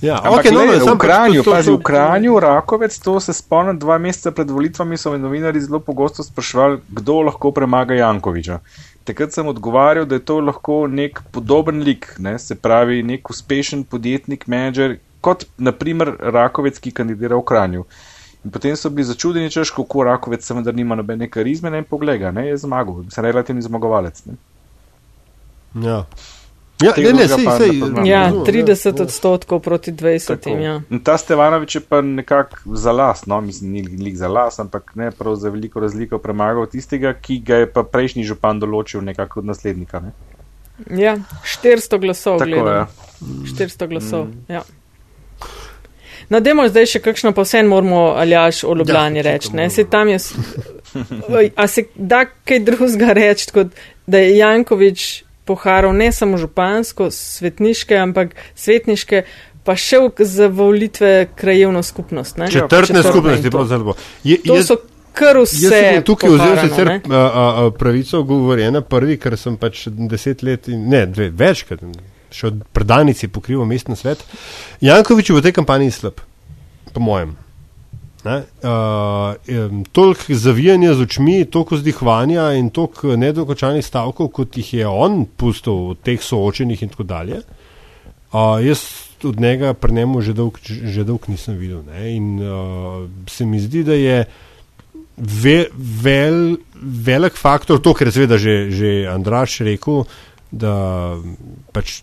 [0.00, 3.98] Ja, Ampak, okay, no, le, v Kranju, pazi, v Kranju, Rakovec, to se spomnim, dva
[3.98, 8.58] meseca pred volitvami so me novinari zelo pogosto sprašvali, kdo lahko premaga Jankoviča.
[9.04, 13.84] Takrat sem odgovarjal, da je to lahko nek podoben lik, ne, se pravi nek uspešen
[13.84, 17.86] podjetnik, menedžer, kot naprimer Rakovec, ki kandidira v Kranju.
[18.44, 22.32] In potem so bili začudeni, češ, kako rakovec se vendar nima nobene karizme, ne pogleda,
[22.34, 24.24] ne je zmagal, sem relativni zmagovalec.
[24.26, 24.34] Ne?
[25.86, 26.04] Ja.
[26.82, 27.76] Ja, ne, ne, sej, sej,
[28.08, 29.02] ja, 30 ja.
[29.04, 30.48] odstotkov proti 20.
[30.58, 30.80] Ja.
[31.04, 35.10] Ta Stevanovič je pa nekako za las, no, mislim, ni lik za las, ampak ne
[35.10, 39.52] prav za veliko razliko premagal tistega, ki ga je pa prejšnji župan določil nekako od
[39.52, 40.02] naslednika.
[40.02, 40.12] Ne?
[40.90, 41.16] Ja,
[41.46, 42.42] 400 glasov.
[42.42, 42.86] Tako, ja.
[43.22, 44.26] 400 glasov.
[44.26, 44.44] Mm.
[44.48, 44.62] Ja.
[46.32, 49.52] No, demo zdaj še kakšno pa vse moramo aljaš o Ljubljani ja, reči.
[49.70, 50.18] Se tam je,
[51.60, 53.74] a se da kaj drugega reči, kot
[54.06, 59.24] da je Jankovič poharal ne samo župansko, svetniške, ampak svetniške,
[59.66, 62.40] pa še za volitve krajevno skupnost.
[62.40, 62.48] Ne?
[62.50, 64.00] Četrtne skupnosti, pravzaprav.
[64.46, 64.78] To so
[65.12, 66.02] kar vse.
[66.06, 66.94] Tukaj vzel sicer
[67.78, 71.84] pravico govorjena prvi, ker sem pač deset let, ne, dve, večkrat
[72.32, 74.24] še od predanici pokrival mestni svet.
[74.80, 76.20] Jankovič je v tej kampanji slab,
[76.92, 77.36] po mojem.
[78.22, 79.34] Uh,
[79.92, 85.90] toliko zavijanja z očmi, toliko zdihvanja in toliko nedokončanih stavkov, kot jih je on pustil
[85.90, 87.42] v teh soočenih in tako dalje.
[88.30, 88.86] Uh, jaz
[89.24, 91.82] od njega pri njemu že dolg, že dolg nisem videl.
[91.82, 92.14] Ne?
[92.14, 94.24] In uh, se mi zdi, da je
[95.16, 100.04] ve, vel, velik faktor, to, kar je seveda že, že Andraš rekel,
[100.52, 101.16] da
[101.72, 102.02] pač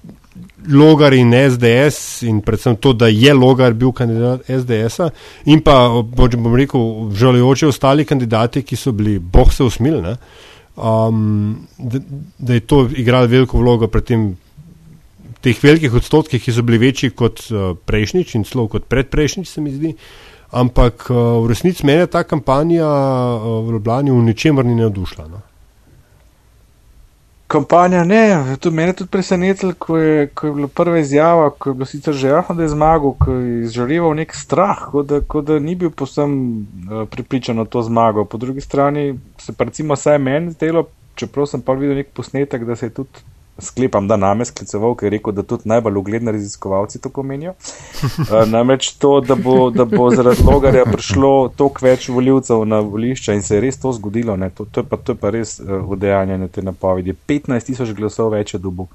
[0.68, 5.10] Logar in SDS, in predvsem to, da je Logar bil kandidat SDS-a,
[5.46, 10.16] in pa, bom rekel, žalujoče ostali kandidati, ki so bili, boh se usmilili,
[10.76, 12.02] um, da,
[12.38, 14.30] da je to igralo veliko vlogo pri tem.
[15.40, 19.62] Teh velikih odstotkih, ki so bili večji kot uh, prejšnjič in celo kot predprejšnjič, se
[19.64, 19.94] mi zdi.
[20.52, 25.30] Ampak uh, v resnici mene ta kampanja uh, v Ljubljani v ničemer ni navdušila.
[25.32, 25.40] No?
[27.50, 29.98] Kampanja ne, tudi mene tudi presenetilo, ko,
[30.38, 33.34] ko je bila prva izjava, ko je bilo sicer že jasno, da je zmagal, ko
[33.34, 37.82] je izžareval nek strah, kot da, ko da ni bil posem uh, pripričan o to
[37.82, 38.28] zmago.
[38.30, 40.86] Po drugi strani se pa recimo vsaj meni zdelo,
[41.18, 43.26] čeprav sem pa videl nek posnetek, da se je tudi
[43.62, 47.54] sklepam, da name skliceval, ker je rekel, da tudi najbolj ugledni raziskovalci to pomenijo.
[47.54, 53.38] Uh, namreč to, da bo, da bo zaradi logarja prišlo toliko več voljivcev na volišča
[53.38, 54.38] in se je res to zgodilo.
[54.56, 57.16] To, to, je pa, to je pa res uh, udejanjene te napovedi.
[57.28, 58.90] 15 tisoč glasov več je dobu.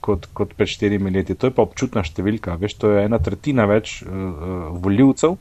[0.00, 1.34] Kot, kot pred štirimi leti.
[1.36, 2.54] To je pa občutna številka.
[2.56, 5.36] Veš, to je ena tretjina več uh, voljivcev.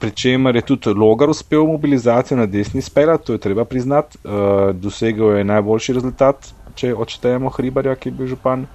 [0.00, 4.18] Pričemer je tudi Logar uspel mobilizacijo na desni spela, to je treba priznati.
[4.24, 6.50] Uh, dosegel je najboljši rezultat
[6.80, 8.66] če odštejemo Hribarja, ki je bil župan.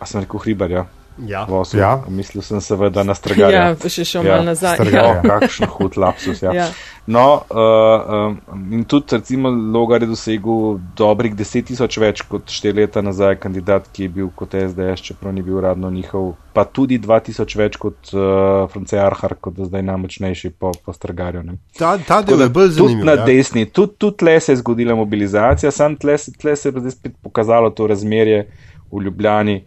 [0.00, 0.86] A sem rekel Hribarja?
[1.26, 1.46] Ja.
[1.74, 1.92] ja.
[2.08, 3.64] Mislil sem seveda na Strgarja.
[3.72, 4.36] Ja, še šel ja.
[4.36, 4.78] malo nazaj.
[4.80, 5.22] Strgarja, ja.
[5.26, 6.42] kakšen hud lapsus.
[6.42, 6.54] Ja.
[6.54, 6.68] ja.
[7.10, 12.84] No, uh, um, in tudi recimo Logar je dosegel dobrih deset tisoč več kot štiri
[12.84, 17.00] leta nazaj kandidat, ki je bil kot SDS, čeprav ni bil uradno njihov, pa tudi
[17.02, 21.42] dva tisoč več kot uh, France Arhar, kot da zdaj najmočnejši po, po Strgarju.
[21.48, 21.58] Ne.
[21.80, 23.00] Ta, ta del je bolj zanimiv.
[23.00, 23.26] Tudi na ja.
[23.26, 27.18] desni, tudi, tudi tle se je zgodila mobilizacija, sam tle, tle se je zdaj spet
[27.24, 28.44] pokazalo to razmerje
[28.92, 29.60] v Ljubljani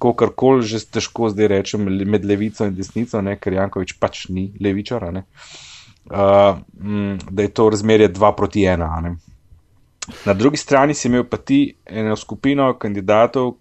[0.00, 4.50] kar koli že težko zdaj rečem med levico in desnico, ne, ker Jankovič pač ni
[4.60, 5.22] levičar, uh,
[6.10, 9.16] da je to razmerje 2 proti 1.
[10.26, 13.58] Na drugi strani si imel pa ti eno skupino kandidatov,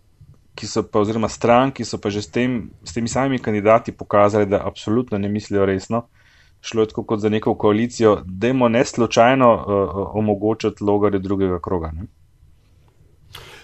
[0.55, 3.91] ki so pa, oziroma strank, ki so pa že s, tem, s temi samimi kandidati
[3.95, 6.07] pokazali, da absolutno ne mislijo resno
[6.61, 9.63] šlo je tako kot za neko koalicijo, dajmo ne slučajno uh,
[10.13, 11.91] omogočati logarje drugega kroga.
[11.91, 12.03] Ne?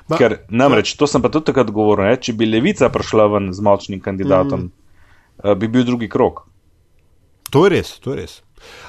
[0.07, 2.17] Ma- Ker namreč, to sem pa tudi takrat govoril, ne?
[2.21, 4.73] če bi levica prišla ven z močnim kandidatom, mm.
[5.41, 6.43] uh, bi bil drugi krok.
[7.49, 8.35] To je res, to je res.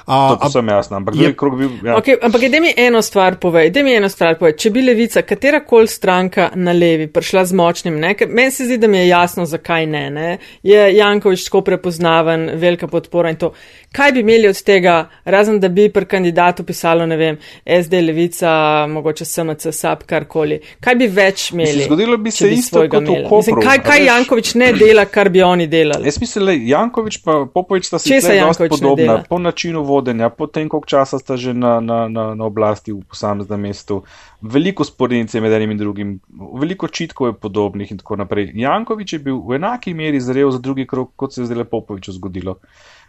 [0.07, 1.71] To A, pa a, sem jasno, ampak je- bi bil.
[1.83, 1.97] Ja.
[1.97, 4.53] Okay, ampak da mi eno stvar povej, da mi eno stvar povej.
[4.55, 8.65] Če bi levica, katera koli stranka na levi prišla z močnim, ne, ker meni se
[8.65, 10.37] zdi, da mi je jasno, zakaj ne, ne.
[10.63, 13.51] Je Jankovič tako prepoznaven, velika podpora in to.
[13.91, 17.37] Kaj bi imeli od tega, razen da bi pri kandidatu pisalo, ne vem,
[17.83, 20.61] SD, levica, mogoče SMC, SAP, karkoli.
[20.79, 21.83] Kaj bi več imeli?
[21.83, 23.23] zgodilo bi se isto svojega kot v imeli?
[23.23, 24.07] Kopru, Mislim, kaj, kaj veš.
[24.07, 26.07] Jankovič ne dela, kar bi oni delali?
[26.07, 28.13] Jaz mislim, da Jankovič in Popovič sta si
[28.69, 29.96] podobna po načinu vodenja,
[30.29, 34.03] po tem, koliko časa sta že na, na, na, na oblasti v posameznem mestu.
[34.41, 36.19] Veliko sporednice med enim in drugim,
[36.59, 38.51] veliko čitkov je podobnih in tako naprej.
[38.55, 42.11] Jankovič je bil v enaki meri zrel za drugi krok, kot se je zdaj Popoviču
[42.11, 42.59] zgodilo.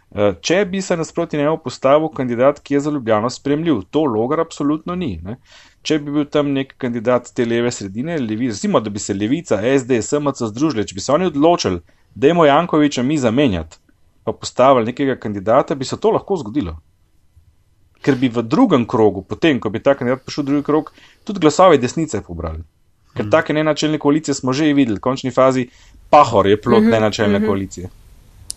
[0.09, 4.39] Eh, Če bi se nasproti njemu postavil kandidat, ki je za Ljubljano spremljiv, to logar
[4.41, 5.19] absolutno ni.
[5.23, 5.37] Ne?
[5.85, 9.61] Če bi bil tam nek kandidat te leve sredine, levi, recimo, da bi se levica,
[9.61, 11.83] SD, SMC združili, če bi se oni odločili,
[12.15, 13.77] da je Jankoviča mi zamenjati,
[14.29, 16.77] pa postavili nekega kandidata, bi se to lahko zgodilo.
[18.01, 20.91] Ker bi v drugem krogu, potem, ko bi ta kandidat prišel v drugi krog,
[21.27, 22.61] tudi glasovi desnice pobrali.
[23.13, 23.31] Ker mm.
[23.33, 25.67] take nenačelne koalicije smo že videli, v končni fazi
[26.09, 26.91] pahor je plot mm -hmm.
[26.91, 27.47] nenačelne mm -hmm.
[27.47, 27.89] koalicije.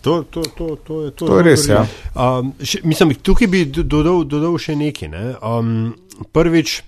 [0.01, 1.85] to, to, to, to je, to To je res, ja.
[2.15, 5.09] Um, še, mislim, tukaj bi do- dodal, dodal še nekaj.
[5.09, 5.35] Ne?
[5.39, 5.95] Um,
[6.35, 6.81] prvič,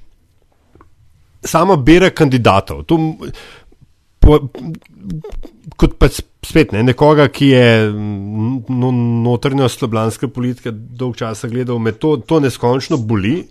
[1.46, 2.84] sama bera kandidatov.
[2.92, 2.98] To,
[4.26, 4.40] po,
[5.78, 8.92] kot pa spet ne, nekoga, ki je mm, no,
[9.26, 13.44] notrnjo slablanska politika dolg časa gledal, me to, to neskončno boli.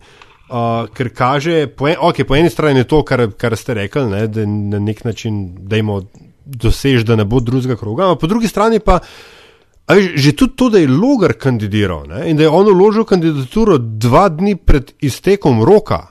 [0.45, 4.05] Uh, ker kaže, po, en, okay, po eni strani je to, kar, kar ste rekli,
[4.11, 6.03] ne, da na nek način dajmo
[6.45, 8.99] dosež, da ne bo drugega kroga, ampak po drugi strani pa
[9.85, 13.05] A veš, že tudi to, da je Logar kandidiral ne, in da je on vložil
[13.05, 16.07] kandidaturo dva dni pred iztekom roka,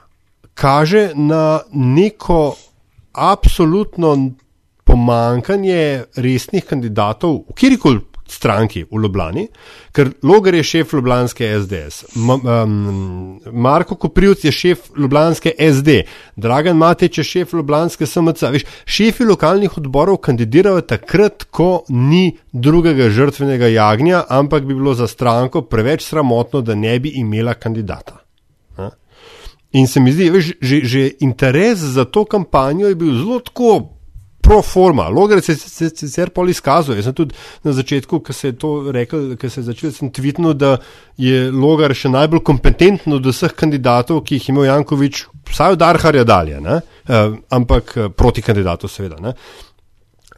[0.54, 2.54] kaže na neko
[3.14, 4.38] absolutno
[4.94, 9.48] pomankanje resnih kandidatov v kjerkoli stranki v Ljubljani,
[9.94, 15.98] ker Logar je šef Ljubljanske SDS, M um, Marko Koprivc je šef Ljubljanske SD,
[16.36, 18.52] Dragan Matič je šef Ljubljanske SMC.
[18.56, 25.08] Veš, šefi lokalnih odborov kandidirajo takrat, ko ni drugega žrtvenega jagnja, ampak bi bilo za
[25.08, 28.22] stranko preveč sramotno, da ne bi imela kandidata.
[28.78, 28.90] Ne?
[29.74, 33.82] In se mi zdi, veš, že, že interes za to kampanjo je bil zelo tako
[34.54, 35.10] pro forma.
[35.10, 36.96] Logar se je sicer pol izkazal.
[36.96, 37.34] Jaz sem tudi
[37.66, 40.78] na začetku, ko se je to rekel, ko se je začel, sem tvitnil, da
[41.18, 45.86] je Logar še najbolj kompetenten od vseh kandidatov, ki jih je imel Jankovič, vsaj od
[45.90, 49.18] Arharja dalje, uh, ampak eh, proti kandidatu seveda.
[49.24, 49.34] Ne?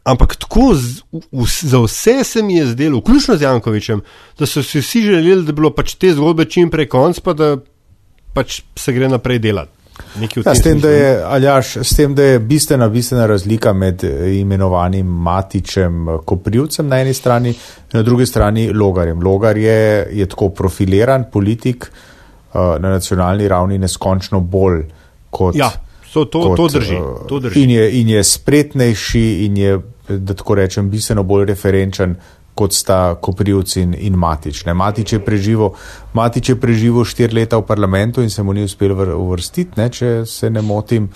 [0.06, 4.00] Ampak tako z, v, za vse se mi je zdelo, vključno z Jankovičem,
[4.38, 7.36] da so si vsi želeli, da bi bilo pač te zgodbe čim prej konc, pa
[7.36, 7.56] da
[8.32, 9.75] pač se gre naprej delati.
[10.44, 15.06] Ja, s, tem, je, Aljaš, s tem, da je bistvena, bistvena razlika med eh, imenovanim
[15.06, 17.56] Matičem eh, Koprivcem na eni strani in
[17.92, 19.22] na drugi strani Logarjem.
[19.22, 21.90] Logar je, je tako profiliran politik
[22.54, 24.82] uh, na nacionalni ravni neskončno bolj
[25.30, 25.56] kot.
[25.56, 25.70] Ja,
[26.12, 26.98] to, to, kot, to drži.
[27.28, 27.62] To drži.
[27.62, 29.78] In, je, in je spretnejši in je,
[30.08, 32.16] da tako rečem, bistveno bolj referenčen
[32.56, 34.64] kot sta Koprivc in, in Matič.
[34.66, 35.74] Ne, Matič je preživel,
[36.16, 39.90] Matič je preživel štiri leta v parlamentu in se mu ni uspel vr- uvrstiti, ne,
[39.92, 41.10] če se ne motim.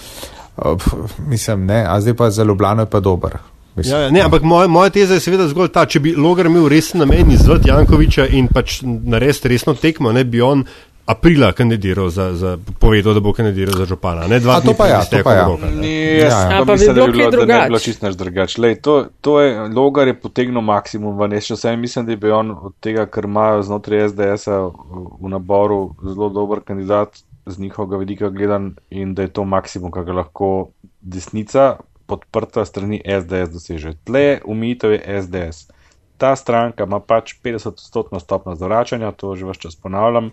[0.60, 3.40] Uh, pf, mislim, ne, a zdaj pa za Ljubljano je pa dober.
[3.76, 6.46] Mislim, Ja, ja, ne, ampak moja, moja teza je seveda zgolj ta, če bi Logar
[6.50, 10.66] imel resen namen izvati Jankoviča in pač narediti resno tekmo, ne bi on
[11.06, 14.26] aprila kandidiral za, za povedal, da bo kandidiral za župana.
[14.26, 15.46] Ne, dva A, to dni pa pred ja, to iztekom pa ja.
[15.82, 16.50] Ja, jaz ja.
[16.50, 18.60] pa pa bi mislim, da bilo bi bilo, da ne bi bilo čisto nič drugače.
[18.60, 22.34] Lej, to, to je, Logar je potegnil maksimum v nešče, vse mislim, da je bil
[22.34, 27.96] on od tega, ker imajo znotraj SDS-a v, v naboru zelo dober kandidat z njihovega
[27.96, 30.70] vidika gledan in da je to maksimum, kar ga lahko
[31.00, 31.76] desnica
[32.06, 33.94] podprta strani SDS doseže.
[34.04, 35.70] Tle umitev je SDS.
[36.20, 40.30] Ta stranka ima pač 50-odstotno stopno zavračanja, to že vse čas ponavljam.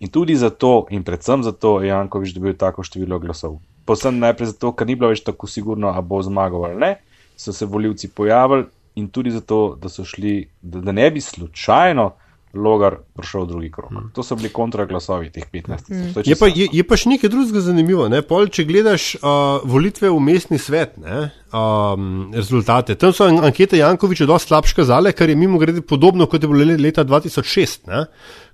[0.00, 3.60] In tudi zato, in predvsem zato, je Jankovič dobil tako število glasov.
[3.86, 6.92] Posebno najprej zato, ker ni bilo več tako sigurno, ali bo zmagal ali ne,
[7.36, 12.12] so se voljivci pojavili in tudi zato, da so šli, da, da ne bi slučajno
[12.54, 13.90] Logar prišel v drugi krog.
[14.14, 16.12] To so bili kontraglasovi teh 15 tisoč.
[16.14, 18.06] To Je pa, je, je pa še nekaj drugega zanimivo.
[18.06, 18.22] Ne?
[18.22, 21.32] Pol, če gledaš uh, volitve v mestni svet, ne?
[21.54, 22.94] Um, rezultate.
[22.94, 26.48] Tam so an- ankete Jankoviča dosti slabše kazale, kar je mimo grede podobno kot je
[26.48, 28.06] bilo le- leta 2006, ne?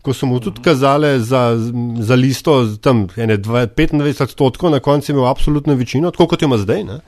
[0.02, 1.56] ko so mu tudi kazale za,
[2.00, 6.42] za listo tam ene dva- 25 odstotkov, na koncu je imel absolutno večino, tako kot
[6.42, 6.84] jo ima zdaj.
[6.84, 7.00] Ne?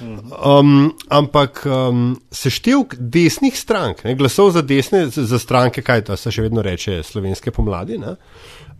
[0.00, 6.32] Um, ampak um, seštevek desnih strank, ne, glasov za desne, za stranke, kaj to se
[6.32, 8.16] še vedno reče, slovenske pomladi, ne,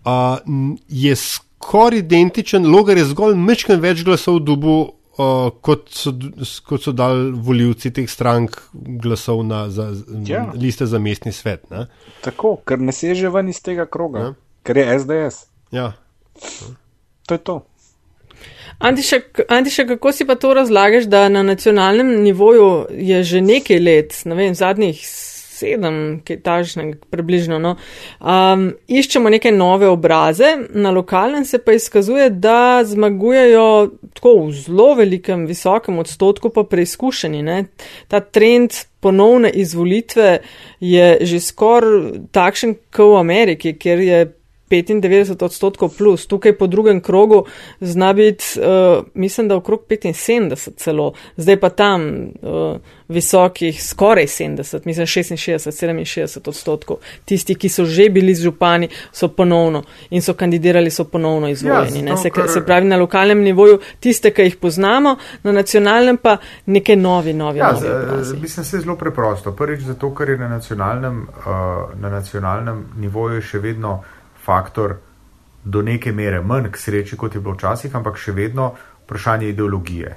[0.04, 0.38] uh,
[0.88, 6.12] je skoraj identičen, Logar je zgolj mečken več glasov dobu, uh, kot, so,
[6.66, 9.90] kot so dali voljivci teh strank glasov na za,
[10.24, 10.36] Ja.
[10.36, 10.52] ja.
[10.54, 11.70] liste za mestni svet.
[11.70, 11.86] Ne.
[12.24, 14.34] Tako, ker ne seže ven iz tega kroga, Ja.
[14.62, 15.44] ker je SDS.
[15.72, 15.92] Ja.
[17.26, 17.58] To je to.
[18.78, 19.16] Antiša,
[19.48, 24.34] Antiša, kako si pa to razlagaš, da na nacionalnem nivoju je že nekaj let, ne
[24.34, 25.00] vem, zadnjih
[25.58, 27.74] sedem, kaj tažnega, približno, no,
[28.20, 33.68] um, iščemo neke nove obraze, na lokalnem se pa izkazuje, da zmagujejo
[34.14, 37.42] tako v zelo velikem, visokem odstotku pa preizkušeni.
[37.42, 37.64] Ne.
[38.08, 40.38] Ta trend ponovne izvolitve
[40.80, 44.20] je že skoraj takšen, kot v Ameriki, kjer je
[44.70, 45.08] 95
[45.40, 47.44] odstotkov plus, tukaj po drugem krogu
[47.80, 48.64] zna biti, uh,
[49.14, 50.44] mislim, da okrog 75
[50.76, 51.06] celo,
[51.36, 52.02] zdaj pa tam
[52.34, 52.76] uh,
[53.08, 56.08] visokih skoraj 70, mislim 66, 67
[56.44, 56.96] odstotkov.
[57.24, 62.04] Tisti, ki so že bili župani, so ponovno in so kandidirali, so ponovno izvoljeni.
[62.04, 66.36] Ja, se, ker- se pravi na lokalnem nivoju tiste, ki jih poznamo, na nacionalnem pa
[66.66, 68.36] neke novi, novi, Ja, novi z- obrazi.
[68.36, 69.52] mislim, se zelo preprosto.
[69.52, 71.44] Prvič zato, ker je na nacionalnem, uh,
[71.96, 72.58] na nacionalnem
[72.96, 74.02] nivoju še vedno
[74.48, 74.96] faktor
[75.64, 78.72] do neke mere manj k sreči, kot je bilo včasih, ampak še vedno
[79.04, 80.16] vprašanje ideologije.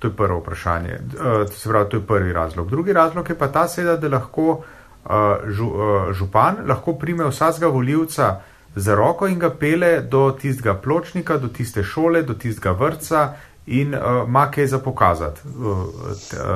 [0.00, 0.98] To je prvo vprašanje.
[1.14, 2.70] To se pravi, to je prvi razlog.
[2.70, 4.62] Drugi razlog je pa ta seveda, da lahko
[5.48, 8.40] žu, uh, župan lahko prime vsakega voljivca
[8.74, 13.22] za roko in ga pele do tistega pločnika, do tiste šole, do tistega vrca
[13.66, 13.94] in
[14.26, 15.40] ima kaj za pokazati.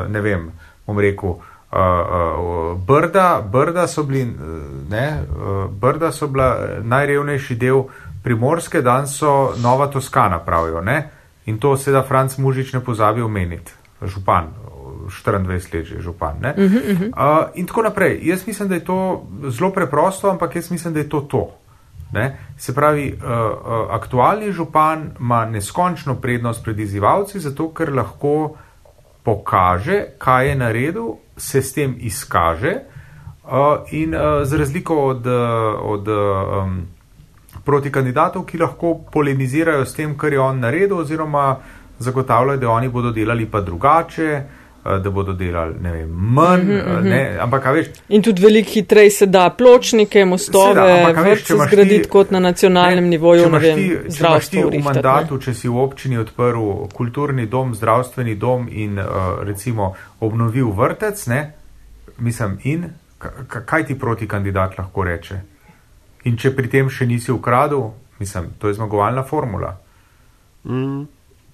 [0.08, 0.50] Ne vem,
[0.86, 1.36] bom rekel.
[1.74, 4.30] Uh, uh, brda, brda, so bili, uh,
[4.90, 7.82] ne, uh, brda so bila najrevnejši del
[8.22, 10.80] primorske, danes so Nova Toskana, pravijo.
[10.80, 11.10] Ne?
[11.46, 13.72] In to seveda Franc Mužič ne pozabi omeniti,
[14.02, 14.52] župan,
[15.08, 16.36] 24 let že župan.
[16.36, 17.08] Uh -huh.
[17.08, 18.20] uh, in tako naprej.
[18.22, 21.50] Jaz mislim, da je to zelo preprosto, ampak jaz mislim, da je to to.
[22.12, 22.38] Ne?
[22.56, 28.56] Se pravi, uh, uh, aktualni župan ima neskončno prednost pred izzivalci, zato ker lahko
[29.24, 31.06] pokaže, kaj je naredil,
[31.36, 32.74] se s tem izkaže
[33.44, 35.34] uh, in uh, za razliko od, uh,
[35.80, 36.82] od um,
[37.64, 41.56] proti kandidatov, ki lahko polemizirajo s tem, kar je on naredil, oziroma
[41.98, 46.80] zagotavljajo, da oni bodo delali pa drugače, uh, da bodo delali ne vem, manj, mm
[46.80, 47.02] -hmm.
[47.02, 47.86] ne, ampak a veš.
[48.08, 53.04] In tudi veliko hitreje se da pločnike, mostove, Seveda, ampak, veš, zgraditi kot na nacionalnem
[53.04, 55.02] Ne, nivoju, če imaš vem, ti- če imaš ti v urihtati, ne.
[55.02, 56.58] mandatu, če si v občini odprl
[56.94, 59.04] kulturni dom, zdravstveni dom in uh,
[59.42, 61.52] recimo obnovil vrtec, ne,
[62.18, 62.84] mislim, in
[63.18, 65.34] ka- ka- kaj ti proti kandidat lahko reče?
[66.24, 69.76] In če pri tem še nisi ukradel, mislim, to je zmagovalna formula.
[70.64, 71.06] Mm.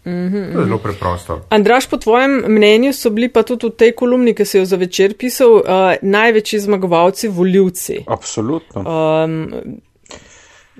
[0.05, 1.41] Mhm, To je zelo preprosto.
[1.49, 4.77] Andraš, po tvojem mnenju so bili pa tudi v tej kolumni, ki si jo za
[4.77, 5.63] večer pisal, uh,
[6.03, 8.05] največji zmagovalci voljivci.
[8.09, 8.81] Absolutno.
[8.81, 9.81] Um,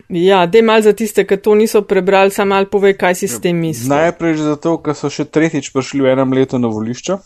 [0.09, 3.41] ja, dej mal za tiste, ki to niso prebrali, sam mal povej, kaj si s
[3.41, 3.93] tem misliš.
[3.93, 7.21] Najprej zato, ker so še tretjič prišli v enem letu na volišča.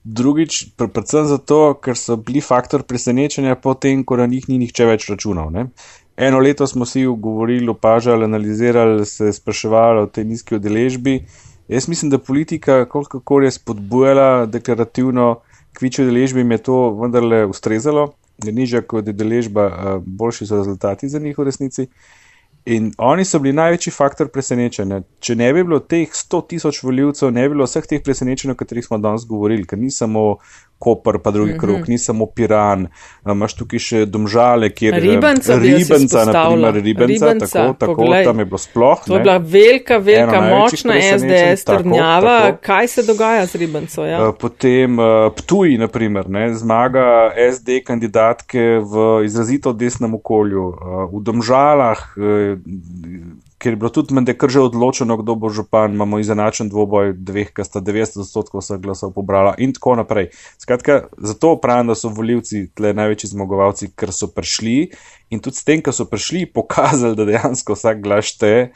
[0.00, 4.88] Drugič, pre- predvsem zato, ker so bili faktor presenečenja potem, ko na njih ni nihče
[4.88, 5.52] več računal.
[5.52, 5.68] Ne?
[6.20, 11.14] Eno leto smo si govorili, opažali, analizirali, se spraševali o tej nizki udeležbi.
[11.68, 15.40] Jaz mislim, da politika, koliko je spodbujala deklarativno
[15.72, 18.12] k večji udeležbi, jim je to vendarle ustrezalo.
[18.38, 19.70] Da nižja kot je udeležba,
[20.06, 21.86] boljši so rezultati za njih v resnici.
[22.66, 25.00] In oni so bili največji faktor presenečenja.
[25.20, 28.60] Če ne bi bilo teh 100 tisoč voljivcev, ne bi bilo vseh teh presenečenj, o
[28.60, 30.36] katerih smo danes govorili, ker ni samo
[30.80, 31.60] Koper, pa drugi mm -hmm.
[31.60, 32.86] krok, ni samo Piran,
[33.26, 36.72] imaš tukaj še Domžale, kjer je Ribenca jaz Ribenca, izpostavila.
[36.72, 38.24] naprimer, Ribenca, Ribenca, tako, tako poglej.
[38.24, 39.02] tam je bilo sploh.
[39.06, 39.22] To je ne.
[39.22, 42.40] bila velika, velika, Eno močna SDS tako, trdnjava.
[42.40, 42.58] tako.
[42.62, 44.04] Kaj se dogaja z Ribenco?
[44.04, 44.28] Ja?
[44.28, 45.04] Uh, Potem uh,
[45.36, 50.64] Ptuj, naprimer, ne, zmaga SD kandidatke v izrazito desnem okolju,
[51.12, 51.98] v Domžalah,
[53.60, 57.52] ker je bilo tudi mende kar že odločeno, kdo bo župan, imamo izenačen dvoboj dveh,
[57.52, 60.30] ki sta 90 odstotkov vseh glasov pobrala in tako naprej.
[60.56, 64.78] Skratka, zato pravim, da so voljivci tle največji zmagovalci, ker so prišli
[65.30, 68.70] in tudi s tem, ker so prišli, pokazali, da dejansko vsak glas šteje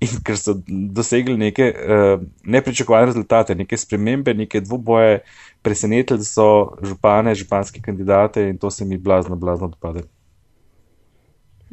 [0.00, 5.20] in ker so dosegli neke uh, nepričakovane rezultate, neke spremembe, neke dvoboje,
[5.62, 10.08] presenetili so župane, županske kandidate in to se mi blazno, blazno dopade.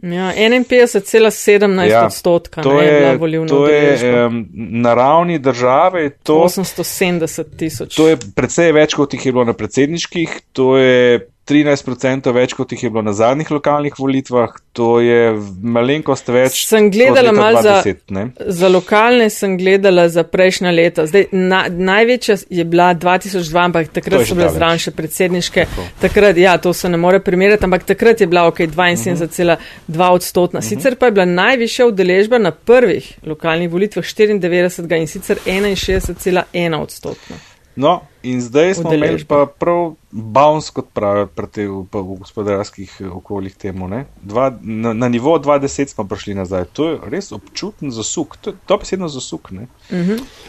[0.03, 4.25] Ja, 51,17 Ja, odstotka To ne, je bila je, volivna to je udeležba.
[4.27, 7.95] um, na ravni države, je to, 870 tisoč.
[7.95, 12.71] to je precej več, kot jih je bilo na predsedniških, to je 13% več, kot
[12.71, 15.31] jih je bilo na zadnjih lokalnih volitvah, to je
[15.63, 16.59] malenkost več.
[16.67, 18.25] Sem gledala malo za, 2010, ne.
[18.59, 21.07] za lokalne, sem gledala za prejšnja leta.
[21.07, 25.67] Zdaj, na, največja je bila 2002, ampak takrat so bile zraven še predsedniške.
[26.03, 30.61] Takrat, ja, to se ne more primerjati, ampak takrat je bila ok, 72,2 odstotna.
[30.61, 37.39] Sicer pa je bila najvišja udeležba na prvih lokalnih volitvah 94 in sicer 61,1 odstotna.
[37.77, 42.17] No, in zdaj smo imeli pa prav bounce, kot pravijo pri te v, pa v
[42.23, 43.87] gospodarskih okoljih temu.
[43.87, 44.05] ne.
[44.21, 46.65] Dva, na, na nivo 2010 smo prišli nazaj.
[46.73, 49.51] To je res občuten zasuk, to je dobesedno zasuk.
[49.51, 49.67] ne.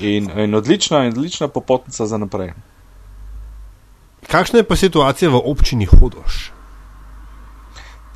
[0.01, 2.53] In, in odlična, in odlična popotnica za naprej.
[4.27, 6.58] Kakšna je pa situacija v občini Hodoš?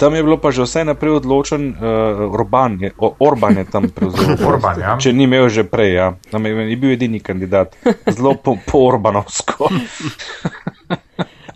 [0.02, 3.86] Tam je bilo pa že vse naprej odločen, uh, Orban je, o, Orban je tam
[3.86, 4.34] prevzel.
[4.50, 4.98] Orban, ja.
[4.98, 6.08] Če ni imel že prej, ja.
[6.26, 7.78] Tam je, je bil edini kandidat.
[8.10, 9.70] Zelo po, po Orbanovsko.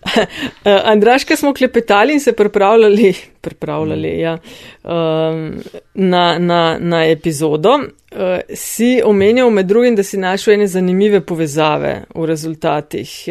[0.65, 4.39] Uh, Andraška smo klepetali in se pripravljali, pripravljali ja,
[4.85, 5.55] um,
[5.95, 7.71] na, na, na epizodo.
[7.75, 8.19] Uh,
[8.55, 13.29] si omenjal med drugim, da si našel ene zanimive povezave v rezultatih.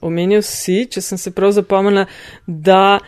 [0.00, 2.06] Omenjal si, če sem se prav zapomnila,
[2.46, 2.98] da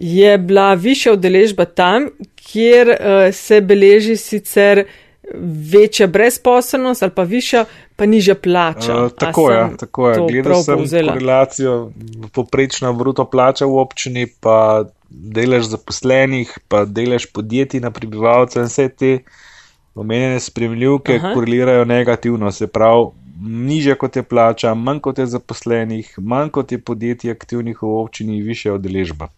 [0.00, 4.84] je bila višja udeležba tam, kjer uh, se beleži sicer
[5.72, 7.64] večja brezposobnost ali pa višja,
[7.96, 9.04] pa nižja plača.
[9.04, 10.18] Uh, tako je, tako je.
[10.30, 11.12] Gledal sem povzela?
[11.12, 11.92] korelacijo
[12.32, 18.88] poprečna bruto plača v občini, pa delež zaposlenih, pa delež podjetij na prebivalce in vse
[18.88, 19.18] te
[19.94, 21.34] omenjene spremljivke Aha.
[21.34, 22.52] korelirajo negativno.
[22.52, 23.10] Se pravi,
[23.42, 28.42] nižja kot je plača, manj kot je zaposlenih, manj kot je podjetij aktivnih v občini,
[28.42, 29.28] više odeležba.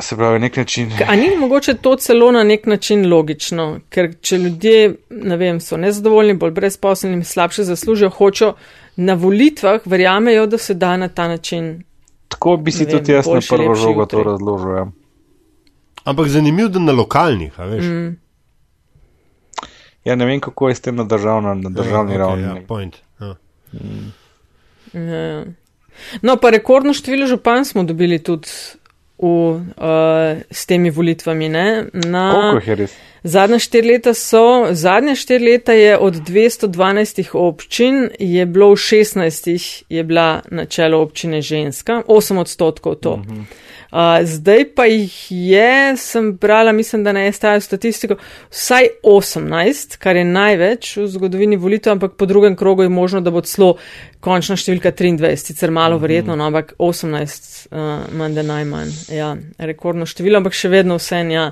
[0.00, 0.92] Se pravi, nek način.
[1.08, 5.76] A ni mogoče to celo na nek način logično, ker če ljudje, ne vem, so
[5.76, 8.52] nezadovoljni, bolj brezposelni, slabše zaslužijo, hočejo
[8.96, 11.82] na volitvah, verjamejo, da se da na ta način.
[12.28, 14.30] Tako bi si vem, tudi jaz na boljši, prvo lepši žogo to jutri.
[14.30, 14.76] razložil.
[14.76, 14.86] Ja.
[16.04, 17.84] Ampak zanimivo, da na lokalnih, a veš.
[17.84, 18.16] Mm.
[20.04, 22.44] Ja, ne vem, kako je s tem na, državna, na državni okay, ravni.
[22.44, 22.96] Ja, point.
[23.20, 23.34] Ja.
[24.92, 25.44] Ja.
[26.22, 28.48] No, pa rekordno število župan smo dobili tudi
[29.18, 31.48] v, uh, s temi volitvami.
[31.48, 31.84] Ne?
[31.92, 32.94] Na, res?
[33.22, 39.84] Zadnja štiri leta so, zadnja štiri leta je od 212 občin, je bilo v 16
[39.88, 43.12] je bila na čelu občine ženska, 8 odstotkov to.
[43.12, 43.44] Uh -huh.
[43.90, 48.16] Uh, zdaj pa jih je, sem brala, mislim, da ne stajajo statistiko,
[48.50, 53.30] vsaj 18, kar je največ v zgodovini volitev, ampak po drugem krogu je možno, da
[53.30, 53.74] bo celo
[54.20, 56.02] končna številka 23, sicer malo uh -huh.
[56.02, 58.88] verjetno, no, ampak 18, uh, manj da najmanj.
[59.08, 61.50] Ja, rekordno število, ampak še vedno vse ja,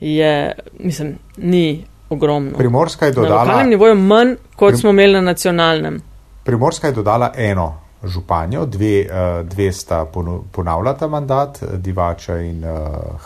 [0.00, 2.58] je, mislim, ni ogromno.
[2.58, 6.02] Primorska je Na lokalnem dodala, nivoju manj, kot Prim- smo imeli na nacionalnem.
[6.44, 10.06] Primorska je dodala eno županjo, dve, eh, dve sta
[10.52, 12.70] ponavljata mandat, eh, Divača in uh,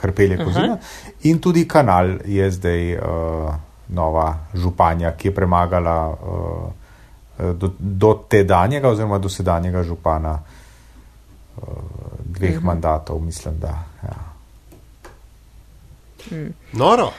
[0.00, 0.78] Hrpelje Kozina.
[1.22, 3.02] In tudi kanal je zdaj uh,
[3.88, 10.38] nova županja, ki je premagala uh, do, do tedanjega oziroma do sedanjega župana
[11.56, 11.62] uh,
[12.24, 12.64] dveh uh -huh.
[12.64, 13.84] mandatov, mislim, da.
[14.02, 14.28] Ja.
[16.72, 17.12] Noro.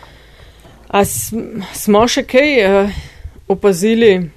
[0.87, 2.89] A sm- smo še kaj uh,
[3.47, 4.31] opazili,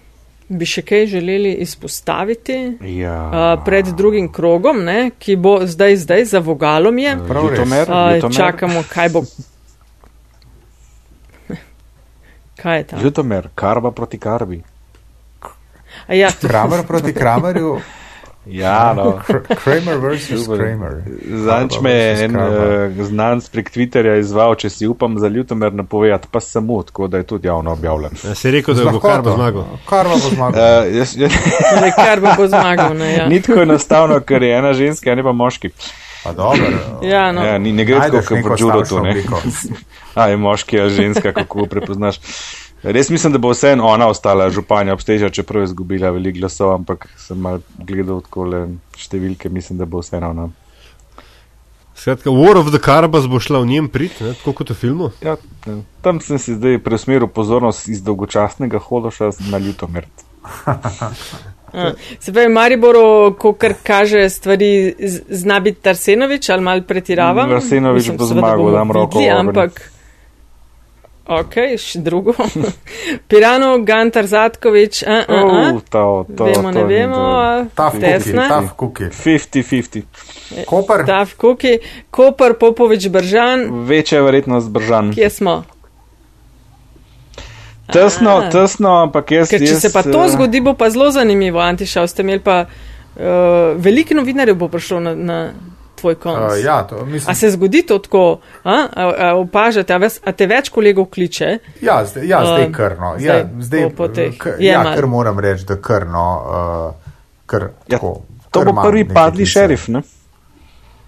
[0.48, 3.16] bi še kaj želeli izpostaviti Ja.
[3.24, 7.16] uh, pred drugim krogom, ne, ki bo zdaj, zdaj za vogalom je.
[7.28, 7.58] Prav res.
[7.58, 9.22] Ljutomer, Uh, Ljutomer, čakamo, kaj bo.
[12.56, 12.96] Kaj je ta?
[12.96, 14.62] Ljutomer, karba proti karbi.
[16.06, 17.80] A ja, Kramer proti Kramerju,
[18.46, 19.20] Ja, no.
[19.28, 20.58] Kr- Kramer versus Super.
[20.58, 21.02] Kramer.
[21.30, 26.28] Zadnjič me je en uh, znanc prek Twitterja izval, če si upam za Ljutomer napovedati,
[26.30, 28.10] pa samo, tako da je tudi javno objavljen.
[28.24, 29.64] Ja, si rekel, da bo kar bo zmagal.
[29.88, 30.62] Karva bo zmagal.
[30.62, 31.32] Uh, jaz, jaz,
[31.70, 32.96] torej, kar bo, bo zmagal.
[32.96, 33.28] Ne, ja.
[33.32, 35.70] ni tako enostavno, ker je ena ženska, a ne pa moški.
[36.24, 36.66] Pa dobro.
[37.02, 37.44] Ja, no.
[37.46, 38.86] Ja, ni, ne gre tako, kot v Džurotu.
[38.86, 39.22] stavšno ne.
[40.20, 42.20] A je moški ali ženska, kako prepoznaš.
[42.82, 47.06] Res mislim, da bo vseeno ona ostala županja obsteža, čeprav je izgubila veliko glasov, ampak
[47.16, 48.62] sem mal gledal tako le
[48.98, 50.48] številke, mislim, da bo vseeno ona.
[51.94, 55.12] Skratka, War of the Carbas bo šla v njem prid, ne, tako kot v filmu.
[55.22, 55.76] Ja, ja.
[56.02, 60.08] tam sem si zdaj preusmeril pozornost iz dolgočasnega hološa na Ljutomer.
[61.72, 67.52] A, Se pravi, Mariboru, ko kar kaže stvari, z- zna biti Arsenovič ali mal pretiravam.
[67.52, 69.38] Arsenovič Mislim, bo zmagal, bomo dam roko videli.
[69.38, 69.91] Ampak.
[71.26, 72.34] Ok, še drugo.
[73.28, 75.70] Pirano, Gantar, Zatkovič, a, a, a.
[75.74, 77.20] Uh, to, to, vemo, to ne vemo,
[77.74, 78.48] Taf tesna.
[78.48, 79.04] taf kuki.
[79.04, 80.02] 50-50.
[80.66, 81.78] Koper, Taf Kuki,
[82.10, 85.12] Koper, Popovič, Bržan, Večja je verjetnost bržan.
[85.14, 85.62] kje smo?
[87.92, 88.50] Tesno, A.
[88.50, 89.50] tesno, ampak jaz.
[89.50, 92.40] Ker če jaz, se pa to eh, zgodi, bo pa zelo zanimivo, Antiša, ste imeli
[92.40, 93.22] pa uh,
[93.76, 95.38] veliko novinarjev bo prišlo na, na
[96.02, 96.38] tvoj konc.
[96.50, 97.34] uh, ja, to A mislim.
[97.36, 98.22] se zgodi to tako,
[98.64, 101.52] a, a, a opažate, a, ves, a te več kolegov kliče?
[101.80, 103.14] Ja, zdaj, ja, zdaj Um, krno.
[103.16, 104.34] zdaj Ja, zdaj, po- teh.
[104.36, 104.94] k, ja, malo.
[104.94, 106.26] kar moram reči, da krno.
[106.36, 107.14] Uh,
[107.46, 108.12] kar, Ja, tako,
[108.50, 109.52] To kar bo prvi padli klice.
[109.52, 110.02] šerif, ne?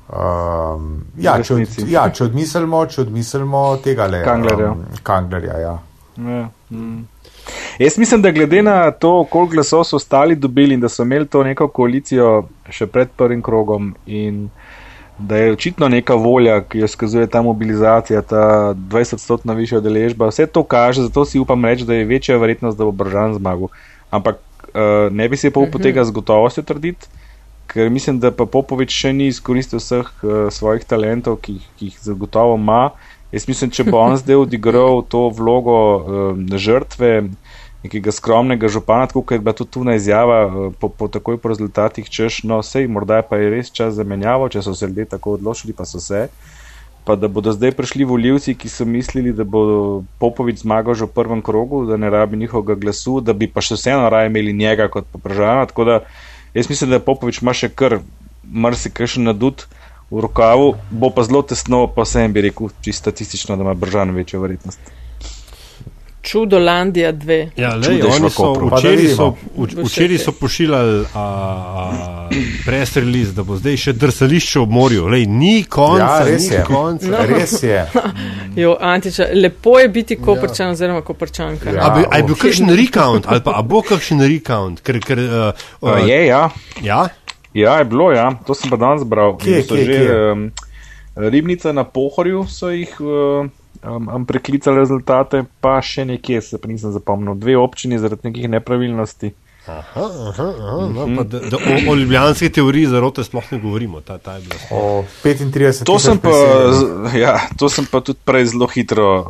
[0.07, 4.21] Um, ja, če, od, ja, če odmislimo, če odmislimo tega le.
[4.23, 4.71] Kanglerja.
[4.71, 5.75] Um, Kanglerja, ja.
[6.19, 6.43] Ja.
[6.71, 7.07] Mm.
[7.79, 11.27] Jaz mislim, da glede na to, koliko glasov so ostali dobili in da so imeli
[11.27, 12.29] to neko koalicijo
[12.71, 14.47] še pred prvim krogom in
[15.19, 20.47] da je očitno neka volja, ki jo skazuje ta mobilizacija, ta 20-stotna višja deležba, vse
[20.47, 23.71] to kaže, zato si upam reči, da je večja verjetnost, da bo Bržan zmagal.
[24.11, 24.41] Ampak
[24.75, 27.07] uh, ne bi se pa upal tega z gotovostjo trditi,
[27.71, 32.01] ker mislim, da pa Popovič še ni izkoristil vseh uh, svojih talentov, ki, ki jih
[32.03, 32.91] zagotovo ima.
[33.35, 37.31] Jaz mislim, če bo on zdaj odigral to vlogo um, žrtve,
[37.85, 41.53] nekega skromnega župana, tako kot je bila tudi tuna izjava uh, po, po takoj po
[41.53, 45.11] rezultatih, češ, no, sej, morda pa je res čas za menjavo, če so se ljudje
[45.17, 46.29] tako odločili, pa so se.
[47.05, 51.13] Pa da bodo zdaj prišli voljivci, ki so mislili, da bo Popovič zmagal že v
[51.13, 54.89] prvem krogu, da ne rabi njihovega glasu, da bi pa še vseeno raje imeli njega
[54.89, 55.69] kot pa Pržana.
[55.69, 56.01] Tako da
[56.57, 58.01] jaz mislim, da Popovič ima še kar
[58.49, 59.69] marsikaj še nadut
[60.09, 64.17] v rokavu, bo pa zelo tesno, pa vsem bi rekel, čisto statistično, da ima Bržan
[64.17, 65.04] večjo verjetnost.
[66.25, 67.51] Čudolandija 2.
[67.57, 69.35] Ja, lej, oni so včeraj so,
[69.85, 71.05] včeraj so pošiljali
[72.67, 75.07] press release, da bo zdaj še drsališče ob morju.
[75.07, 76.63] Lej, ni konca, Ja, res ni je.
[76.65, 77.11] konca.
[77.11, 77.25] No.
[77.29, 77.85] Res je.
[78.63, 81.71] Jo, Antiča, lepo je biti koprčan oziroma koprčanka.
[81.75, 81.87] Ja.
[81.87, 84.81] A, bi, a je bil kakšen recount, ali pa a bo kakšen recount?
[84.81, 86.49] Ker, ker, uh, Uh, je, ja.
[86.83, 87.09] ja?
[87.55, 88.31] Ja, je bilo, ja.
[88.47, 89.35] To sem pa danes bral.
[89.39, 90.15] Kje, kje, že, kje?
[90.33, 90.45] Um,
[91.17, 93.47] ribnica na Pohorju so jih uh,
[93.87, 97.35] um, um, preklicali rezultate, pa še nekje se pa nisem zapomnil.
[97.35, 99.33] Dve občini zaradi nekih nepravilnosti.
[99.65, 99.81] Aha,
[100.29, 104.01] aha, aha, no, pa da, da o, o ljubljanski teoriji zarote sploh ne govorimo.
[104.01, 104.61] Ta, ta je bila.
[104.71, 106.29] O 35 To sem, pa,
[106.71, 109.25] z- ja, to sem pa tudi prej zelo hitro uh,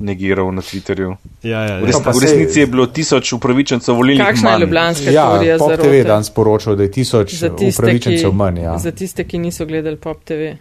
[0.00, 1.14] negiral na Twitterju.
[1.42, 1.86] Ja, ja, V, ja.
[1.86, 4.64] res, v resnici je bilo tisoč upravičencev volilnih Kakšna je manj.
[4.64, 8.32] ljubljanska Ja, teorija Pop za TV je danes poročal, da je tisoč tiste, ki, upravičencev
[8.34, 8.58] manj.
[8.60, 8.74] Ja.
[8.78, 10.56] za tiste, ki niso gledali Pop TV.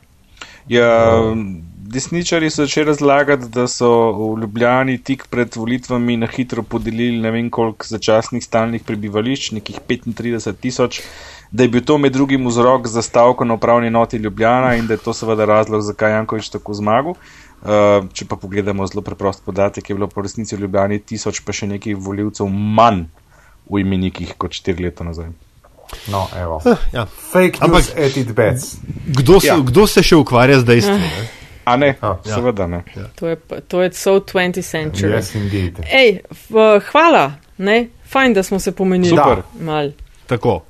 [0.70, 1.18] Ja,
[1.86, 7.32] desničari so začeli razlagati, da so v Ljubljani tik pred volitvami na hitro podelili ne
[7.32, 11.02] vem koliko začasnih stalnih prebivališč, nekih 35 tisoč,
[11.52, 14.94] da je bil to med drugim vzrok za stavko na upravni noti Ljubljana in da
[14.94, 17.14] je to seveda razlog, zakaj Jankovič tako zmagal.
[17.66, 21.54] Uh, če pa pogledamo zelo preprost podatek, je bilo po resnici v Ljubljani tisoč pa
[21.54, 23.06] še nekaj voljivcev manj
[23.70, 25.32] v imenikih kot 4 leta nazaj.
[26.12, 26.60] No, evo.
[26.94, 27.06] Ja.
[27.06, 28.76] Fake Ampak- news at it bets.
[29.08, 29.58] Kdo, Ja.
[29.62, 31.10] kdo se še ukvarja z dejstvi?
[31.68, 31.74] Ne?
[31.74, 32.20] A ne, Ja.
[32.26, 32.84] seveda ne.
[33.16, 35.14] To je, pa- to je so 20th century.
[35.14, 35.80] Yes, indeed.
[35.92, 36.56] Ej, v,
[36.92, 37.88] hvala, ne?
[38.06, 39.10] Fajn, da smo se pomenili.
[39.10, 39.42] Super.
[39.60, 39.90] Mal.
[40.26, 40.62] Tako.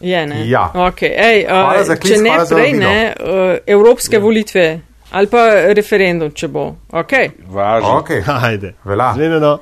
[0.00, 0.48] Je, ne?
[0.48, 0.70] Ja.
[0.74, 1.10] Okay.
[1.16, 4.80] Ej, uh, klic, če ne prej, ne, uh, evropske volitve
[5.10, 5.38] ali pa
[5.72, 6.74] referendum, če bo.
[6.92, 7.30] Okay.
[7.46, 7.98] Važno.
[7.98, 8.10] Ok,
[8.42, 8.74] Ajde.
[8.84, 9.12] Velja.
[9.14, 9.58] Zmenjeno.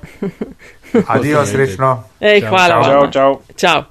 [1.07, 2.05] adijo, srečno.
[2.20, 2.49] Ej, Čau.
[2.49, 3.40] hvala Čau, čau.
[3.57, 3.82] Čau.